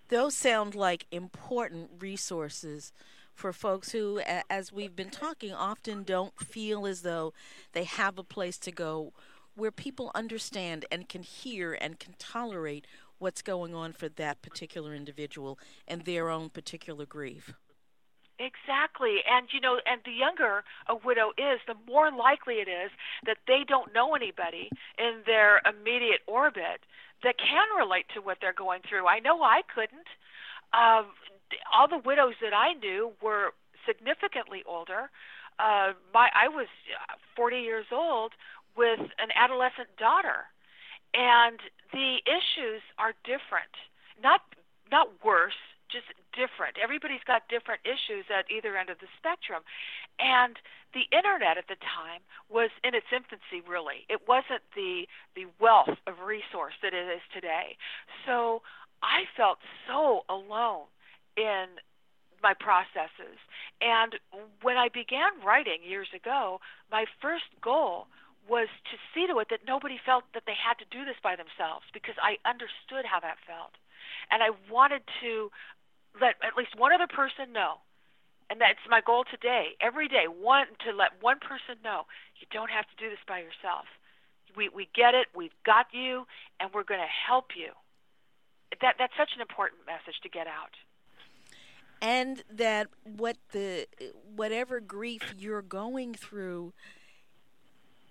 Those 0.08 0.34
sound 0.34 0.74
like 0.74 1.06
important 1.10 1.90
resources 2.00 2.92
for 3.32 3.52
folks 3.54 3.92
who, 3.92 4.20
as 4.50 4.72
we've 4.72 4.94
been 4.94 5.08
talking, 5.08 5.54
often 5.54 6.02
don't 6.02 6.38
feel 6.38 6.86
as 6.86 7.00
though 7.00 7.32
they 7.72 7.84
have 7.84 8.18
a 8.18 8.22
place 8.22 8.58
to 8.58 8.72
go 8.72 9.14
where 9.54 9.70
people 9.70 10.10
understand 10.14 10.84
and 10.92 11.08
can 11.08 11.22
hear 11.22 11.72
and 11.72 11.98
can 11.98 12.14
tolerate 12.18 12.86
what's 13.18 13.40
going 13.40 13.74
on 13.74 13.92
for 13.92 14.08
that 14.08 14.42
particular 14.42 14.94
individual 14.94 15.58
and 15.88 16.04
their 16.04 16.28
own 16.28 16.50
particular 16.50 17.06
grief. 17.06 17.54
Exactly. 18.40 19.20
And 19.28 19.48
you 19.52 19.60
know, 19.60 19.78
and 19.84 20.00
the 20.04 20.12
younger 20.16 20.64
a 20.88 20.96
widow 20.96 21.30
is, 21.36 21.60
the 21.68 21.76
more 21.86 22.10
likely 22.10 22.56
it 22.64 22.68
is 22.68 22.90
that 23.26 23.36
they 23.46 23.64
don't 23.68 23.92
know 23.92 24.14
anybody 24.16 24.70
in 24.98 25.20
their 25.26 25.60
immediate 25.68 26.24
orbit 26.26 26.80
that 27.22 27.36
can 27.36 27.68
relate 27.76 28.06
to 28.14 28.20
what 28.22 28.38
they're 28.40 28.56
going 28.56 28.80
through. 28.88 29.06
I 29.06 29.20
know 29.20 29.42
I 29.42 29.60
couldn't. 29.68 30.08
Uh, 30.72 31.04
all 31.72 31.88
the 31.88 32.00
widows 32.00 32.34
that 32.40 32.54
I 32.54 32.72
knew 32.74 33.12
were 33.22 33.52
significantly 33.86 34.62
older. 34.66 35.10
Uh, 35.58 35.92
my 36.14 36.30
I 36.32 36.48
was 36.48 36.66
40 37.36 37.58
years 37.60 37.86
old 37.92 38.32
with 38.76 39.00
an 39.20 39.28
adolescent 39.36 39.92
daughter, 39.98 40.48
and 41.14 41.58
the 41.92 42.18
issues 42.26 42.82
are 42.98 43.12
different. 43.24 43.74
Not 44.22 44.40
not 44.90 45.08
worse, 45.24 45.58
just 45.90 46.06
different. 46.32 46.76
Everybody's 46.82 47.24
got 47.26 47.48
different 47.48 47.80
issues 47.84 48.26
at 48.30 48.50
either 48.50 48.76
end 48.76 48.90
of 48.90 48.98
the 48.98 49.10
spectrum. 49.18 49.62
And 50.18 50.56
the 50.92 51.06
internet 51.14 51.58
at 51.58 51.68
the 51.68 51.78
time 51.78 52.20
was 52.50 52.70
in 52.82 52.94
its 52.94 53.06
infancy 53.14 53.62
really. 53.62 54.06
It 54.08 54.26
wasn't 54.26 54.62
the 54.74 55.06
the 55.34 55.46
wealth 55.60 55.98
of 56.06 56.26
resource 56.26 56.74
that 56.82 56.94
it 56.94 57.06
is 57.06 57.22
today. 57.32 57.76
So 58.26 58.62
I 59.02 59.24
felt 59.36 59.58
so 59.86 60.26
alone 60.28 60.90
in 61.36 61.78
my 62.42 62.54
processes. 62.54 63.38
And 63.80 64.16
when 64.62 64.76
I 64.76 64.88
began 64.88 65.40
writing 65.44 65.80
years 65.84 66.08
ago, 66.14 66.60
my 66.90 67.04
first 67.20 67.48
goal 67.62 68.08
was 68.48 68.68
to 68.90 68.96
see 69.14 69.26
to 69.28 69.38
it 69.38 69.48
that 69.50 69.68
nobody 69.68 70.00
felt 70.04 70.24
that 70.34 70.44
they 70.46 70.56
had 70.56 70.74
to 70.80 70.88
do 70.90 71.04
this 71.04 71.20
by 71.22 71.36
themselves 71.36 71.84
because 71.92 72.16
I 72.18 72.40
understood 72.48 73.04
how 73.04 73.20
that 73.20 73.36
felt. 73.46 73.76
And 74.32 74.42
I 74.42 74.50
wanted 74.72 75.02
to 75.22 75.50
let 76.18 76.36
at 76.42 76.56
least 76.56 76.76
one 76.76 76.92
other 76.92 77.06
person 77.06 77.52
know. 77.52 77.84
And 78.48 78.60
that's 78.60 78.82
my 78.88 79.00
goal 79.00 79.24
today. 79.30 79.76
Every 79.80 80.08
day, 80.08 80.26
one 80.26 80.66
to 80.84 80.90
let 80.90 81.22
one 81.22 81.38
person 81.38 81.76
know 81.84 82.06
you 82.40 82.46
don't 82.50 82.70
have 82.70 82.84
to 82.86 82.96
do 82.98 83.08
this 83.08 83.22
by 83.28 83.38
yourself. 83.38 83.86
We 84.56 84.68
we 84.68 84.88
get 84.94 85.14
it. 85.14 85.28
We've 85.34 85.54
got 85.64 85.86
you, 85.92 86.26
and 86.58 86.70
we're 86.74 86.82
going 86.82 87.00
to 87.00 87.14
help 87.28 87.52
you. 87.56 87.70
That 88.80 88.96
that's 88.98 89.12
such 89.16 89.30
an 89.36 89.40
important 89.40 89.82
message 89.86 90.20
to 90.22 90.28
get 90.28 90.48
out. 90.48 90.74
And 92.02 92.42
that 92.50 92.88
what 93.04 93.36
the 93.52 93.86
whatever 94.34 94.80
grief 94.80 95.34
you're 95.38 95.62
going 95.62 96.14
through, 96.14 96.72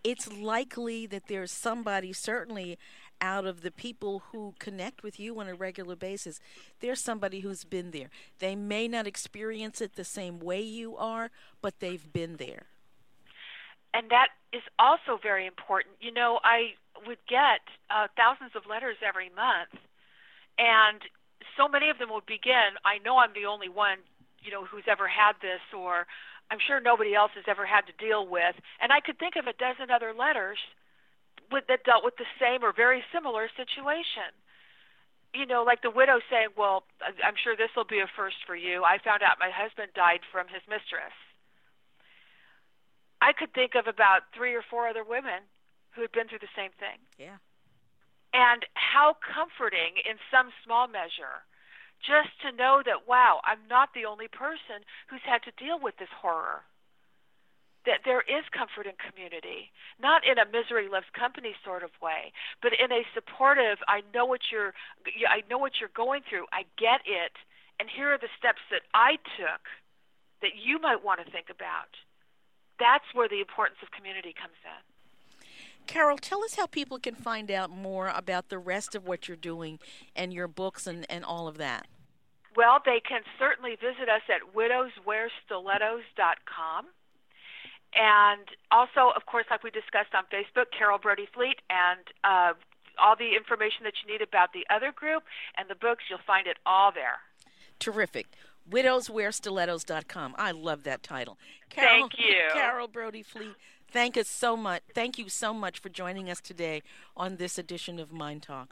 it's 0.04 0.32
likely 0.32 1.06
that 1.08 1.28
there's 1.28 1.52
somebody 1.52 2.14
certainly 2.14 2.78
out 3.22 3.46
of 3.46 3.62
the 3.62 3.72
people 3.72 4.24
who 4.32 4.54
connect 4.60 5.04
with 5.04 5.20
you 5.20 5.40
on 5.40 5.48
a 5.48 5.54
regular 5.54 5.96
basis, 5.96 6.40
there's 6.80 7.02
somebody 7.02 7.42
who's 7.42 7.64
been 7.64 7.92
there. 7.92 8.10
They 8.40 8.56
may 8.56 8.88
not 8.88 9.08
experience 9.08 9.82
it 9.82 9.96
the 9.96 10.04
same 10.04 10.40
way 10.40 10.62
you 10.62 10.96
are, 10.96 11.30
but 11.62 11.80
they've 11.80 12.12
been 12.14 12.38
there. 12.38 12.64
And 13.94 14.10
that 14.10 14.30
is 14.54 14.62
also 14.78 15.20
very 15.22 15.46
important. 15.46 15.96
You 16.00 16.14
know, 16.14 16.40
I 16.44 16.76
would 17.08 17.18
get 17.28 17.62
uh, 17.90 18.08
thousands 18.16 18.52
of 18.56 18.64
letters 18.70 18.98
every 19.06 19.30
month, 19.30 19.82
and 20.58 21.02
so 21.58 21.68
many 21.68 21.90
of 21.90 21.98
them 21.98 22.10
would 22.14 22.26
begin, 22.26 22.78
I 22.86 23.00
know 23.00 23.18
I'm 23.18 23.34
the 23.34 23.46
only 23.46 23.70
one, 23.70 23.98
you 24.42 24.52
know, 24.52 24.64
who's 24.64 24.84
ever 24.88 25.08
had 25.08 25.34
this, 25.42 25.62
or 25.76 26.06
I'm 26.52 26.60
sure 26.60 26.80
nobody 26.82 27.14
else 27.14 27.32
has 27.36 27.46
ever 27.48 27.66
had 27.66 27.86
to 27.88 27.94
deal 27.94 28.26
with. 28.26 28.56
And 28.82 28.92
I 28.92 29.00
could 29.00 29.20
think 29.20 29.36
of 29.36 29.46
a 29.46 29.54
dozen 29.54 29.92
other 29.94 30.14
letters 30.14 30.58
with, 31.52 31.66
that 31.68 31.86
dealt 31.86 32.04
with 32.04 32.18
the 32.18 32.30
same 32.42 32.64
or 32.64 32.74
very 32.74 33.04
similar 33.14 33.50
situation. 33.56 34.34
You 35.34 35.46
know, 35.46 35.62
like 35.62 35.84
the 35.86 35.94
widow 35.94 36.20
saying, 36.30 36.58
"Well, 36.58 36.86
I'm 37.06 37.38
sure 37.38 37.56
this 37.56 37.70
will 37.76 37.86
be 37.86 38.00
a 38.00 38.08
first 38.18 38.38
for 38.48 38.56
you. 38.56 38.84
I 38.84 38.98
found 38.98 39.22
out 39.22 39.38
my 39.38 39.52
husband 39.54 39.94
died 39.94 40.22
from 40.32 40.48
his 40.48 40.66
mistress." 40.68 41.14
I 43.22 43.34
could 43.34 43.54
think 43.54 43.76
of 43.76 43.86
about 43.86 44.34
three 44.34 44.56
or 44.56 44.64
four 44.64 44.88
other 44.88 45.04
women 45.04 45.44
who 45.92 46.02
had 46.02 46.12
been 46.12 46.28
through 46.28 46.40
the 46.40 46.56
same 46.56 46.72
thing. 46.80 46.98
Yeah. 47.20 47.38
And 48.34 48.66
how 48.74 49.18
comforting, 49.22 49.98
in 50.06 50.18
some 50.32 50.50
small 50.64 50.88
measure, 50.88 51.46
just 52.06 52.32
to 52.44 52.56
know 52.56 52.82
that, 52.86 53.08
wow, 53.08 53.40
I'm 53.44 53.68
not 53.70 53.94
the 53.94 54.06
only 54.06 54.28
person 54.28 54.84
who's 55.10 55.24
had 55.26 55.44
to 55.44 55.54
deal 55.60 55.80
with 55.80 55.98
this 55.98 56.12
horror 56.22 56.64
that 57.88 58.04
there 58.04 58.22
is 58.28 58.44
comfort 58.52 58.86
in 58.86 58.96
community, 59.00 59.72
not 59.98 60.28
in 60.28 60.36
a 60.36 60.46
misery 60.46 60.92
loves 60.92 61.08
company 61.16 61.56
sort 61.64 61.82
of 61.84 61.90
way, 62.04 62.36
but 62.62 62.76
in 62.76 62.92
a 62.92 63.08
supportive. 63.16 63.80
I 63.88 64.04
know 64.14 64.28
what 64.28 64.52
you're, 64.52 64.76
I 65.28 65.48
know 65.50 65.58
what 65.58 65.80
you're 65.80 65.94
going 65.96 66.22
through. 66.28 66.46
I 66.52 66.68
get 66.76 67.02
it, 67.08 67.32
and 67.80 67.88
here 67.88 68.12
are 68.12 68.20
the 68.20 68.32
steps 68.36 68.62
that 68.70 68.84
I 68.94 69.16
took 69.40 69.64
that 70.44 70.60
you 70.60 70.80
might 70.80 71.04
want 71.04 71.24
to 71.24 71.32
think 71.32 71.48
about. 71.48 71.96
That's 72.80 73.08
where 73.16 73.28
the 73.28 73.40
importance 73.40 73.80
of 73.84 73.92
community 73.96 74.36
comes 74.36 74.60
in. 74.64 74.84
Carole, 75.90 76.18
tell 76.20 76.44
us 76.44 76.54
how 76.54 76.68
people 76.68 77.00
can 77.00 77.16
find 77.16 77.50
out 77.50 77.72
more 77.72 78.10
about 78.10 78.50
the 78.50 78.60
rest 78.60 78.94
of 78.94 79.08
what 79.08 79.28
you're 79.28 79.36
doing 79.36 79.80
and 80.16 80.32
your 80.32 80.48
books 80.48 80.86
and, 80.86 81.04
and 81.10 81.26
all 81.26 81.48
of 81.48 81.58
that. 81.58 81.88
Well, 82.56 82.80
they 82.86 83.00
can 83.00 83.22
certainly 83.40 83.76
visit 83.76 84.08
us 84.08 84.22
at 84.30 84.54
widowswearstilettos.com. 84.56 86.86
And 87.96 88.48
also, 88.70 89.10
of 89.16 89.26
course, 89.26 89.48
like 89.50 89.64
we 89.64 89.72
discussed 89.72 90.14
on 90.14 90.26
Facebook, 90.32 90.66
Carole 90.78 91.00
Brody 91.00 91.28
Fleet, 91.34 91.60
and 91.72 92.02
uh, 92.24 92.54
all 93.00 93.16
the 93.16 93.36
information 93.36 93.84
that 93.84 93.94
you 94.06 94.14
need 94.14 94.22
about 94.22 94.54
the 94.54 94.68
other 94.70 94.92
group 94.92 95.24
and 95.58 95.68
the 95.68 95.76
books, 95.76 96.04
you'll 96.08 96.20
find 96.20 96.46
it 96.46 96.58
all 96.68 96.92
there. 96.92 97.22
Terrific. 97.80 98.28
WidowsWearStilettos.com. 98.70 100.36
I 100.38 100.52
love 100.52 100.84
that 100.84 101.02
title. 101.02 101.40
Carole, 101.72 102.10
Thank 102.10 102.20
you. 102.20 102.50
Carole 102.54 102.88
Brody 102.88 103.24
Fleet, 103.24 103.56
thank 103.92 104.18
us 104.18 104.28
so 104.28 104.56
much. 104.56 104.82
Thank 104.94 105.18
you 105.18 105.30
so 105.30 105.54
much 105.54 105.80
for 105.80 105.90
joining 105.90 106.30
us 106.30 106.42
today 106.42 106.82
on 107.16 107.38
this 107.38 107.58
edition 107.58 108.00
of 108.00 108.10
MyNDTALK. 108.10 108.68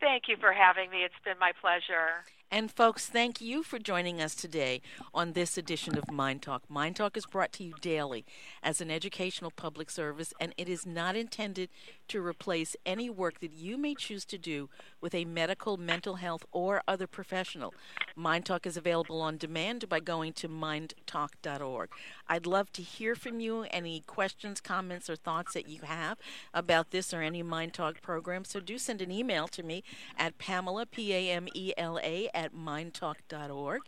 Thank 0.00 0.24
you 0.28 0.36
for 0.40 0.52
having 0.52 0.90
me. 0.90 1.04
It's 1.04 1.14
been 1.24 1.38
my 1.38 1.52
pleasure. 1.60 2.24
And 2.50 2.68
folks, 2.70 3.06
thank 3.06 3.40
you 3.40 3.62
for 3.62 3.78
joining 3.78 4.20
us 4.20 4.34
today 4.34 4.80
on 5.14 5.34
this 5.34 5.56
edition 5.56 5.96
of 5.96 6.04
MyNDTALK. 6.06 6.62
Mind 6.68 6.96
Talk 6.96 7.16
is 7.16 7.26
brought 7.26 7.52
to 7.52 7.64
you 7.64 7.74
daily 7.80 8.24
as 8.62 8.80
an 8.80 8.90
educational 8.90 9.52
public 9.52 9.88
service, 9.88 10.32
and 10.40 10.52
it 10.56 10.68
is 10.68 10.84
not 10.84 11.14
intended 11.14 11.68
to 12.10 12.24
replace 12.24 12.76
any 12.84 13.08
work 13.08 13.40
that 13.40 13.52
you 13.52 13.78
may 13.78 13.94
choose 13.94 14.24
to 14.26 14.38
do 14.38 14.68
with 15.00 15.14
a 15.14 15.24
medical, 15.24 15.76
mental 15.76 16.16
health, 16.16 16.44
or 16.52 16.82
other 16.86 17.06
professional. 17.06 17.72
MyNDTALK 18.16 18.66
is 18.66 18.76
available 18.76 19.20
on 19.22 19.36
demand 19.36 19.88
by 19.88 20.00
going 20.00 20.32
to 20.34 20.48
mindtalk.org. 20.48 21.90
I'd 22.28 22.46
love 22.46 22.72
to 22.72 22.82
hear 22.82 23.14
from 23.14 23.40
you 23.40 23.66
any 23.70 24.00
questions, 24.00 24.60
comments, 24.60 25.08
or 25.08 25.16
thoughts 25.16 25.54
that 25.54 25.68
you 25.68 25.82
have 25.82 26.18
about 26.52 26.90
this 26.90 27.14
or 27.14 27.22
any 27.22 27.42
MyNDTALK 27.42 28.02
program. 28.02 28.44
So 28.44 28.60
do 28.60 28.76
send 28.76 29.00
an 29.00 29.10
email 29.10 29.46
to 29.48 29.62
me 29.62 29.84
at 30.18 30.38
Pamela, 30.38 30.86
P 30.86 31.14
A 31.14 31.30
M 31.30 31.48
E 31.54 31.72
L 31.76 31.98
A, 32.02 32.28
at 32.34 32.54
mindtalk.org. 32.54 33.82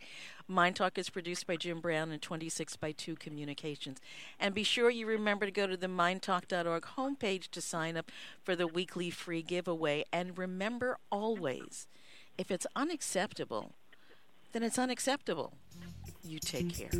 MyNDTALK 0.53 0.97
is 0.99 1.09
produced 1.09 1.47
by 1.47 1.55
Jim 1.55 1.79
Brown 1.81 2.11
and 2.11 2.21
26 2.21 2.75
by 2.75 2.91
2 2.91 3.15
Communications. 3.15 3.97
And 4.39 4.53
be 4.53 4.63
sure 4.63 4.91
you 4.91 5.07
remember 5.07 5.45
to 5.45 5.51
go 5.51 5.65
to 5.65 5.75
the 5.75 5.87
mindtalk.org 5.87 6.83
homepage 6.95 7.49
to 7.51 7.61
sign 7.61 7.97
up 7.97 8.11
for 8.43 8.55
the 8.55 8.67
weekly 8.67 9.09
free 9.09 9.41
giveaway. 9.41 10.05
And 10.13 10.37
remember 10.37 10.97
always, 11.11 11.87
if 12.37 12.51
it's 12.51 12.67
unacceptable, 12.75 13.71
then 14.51 14.61
it's 14.61 14.77
unacceptable. 14.77 15.53
You 16.23 16.37
take 16.39 16.73
care. 16.75 16.91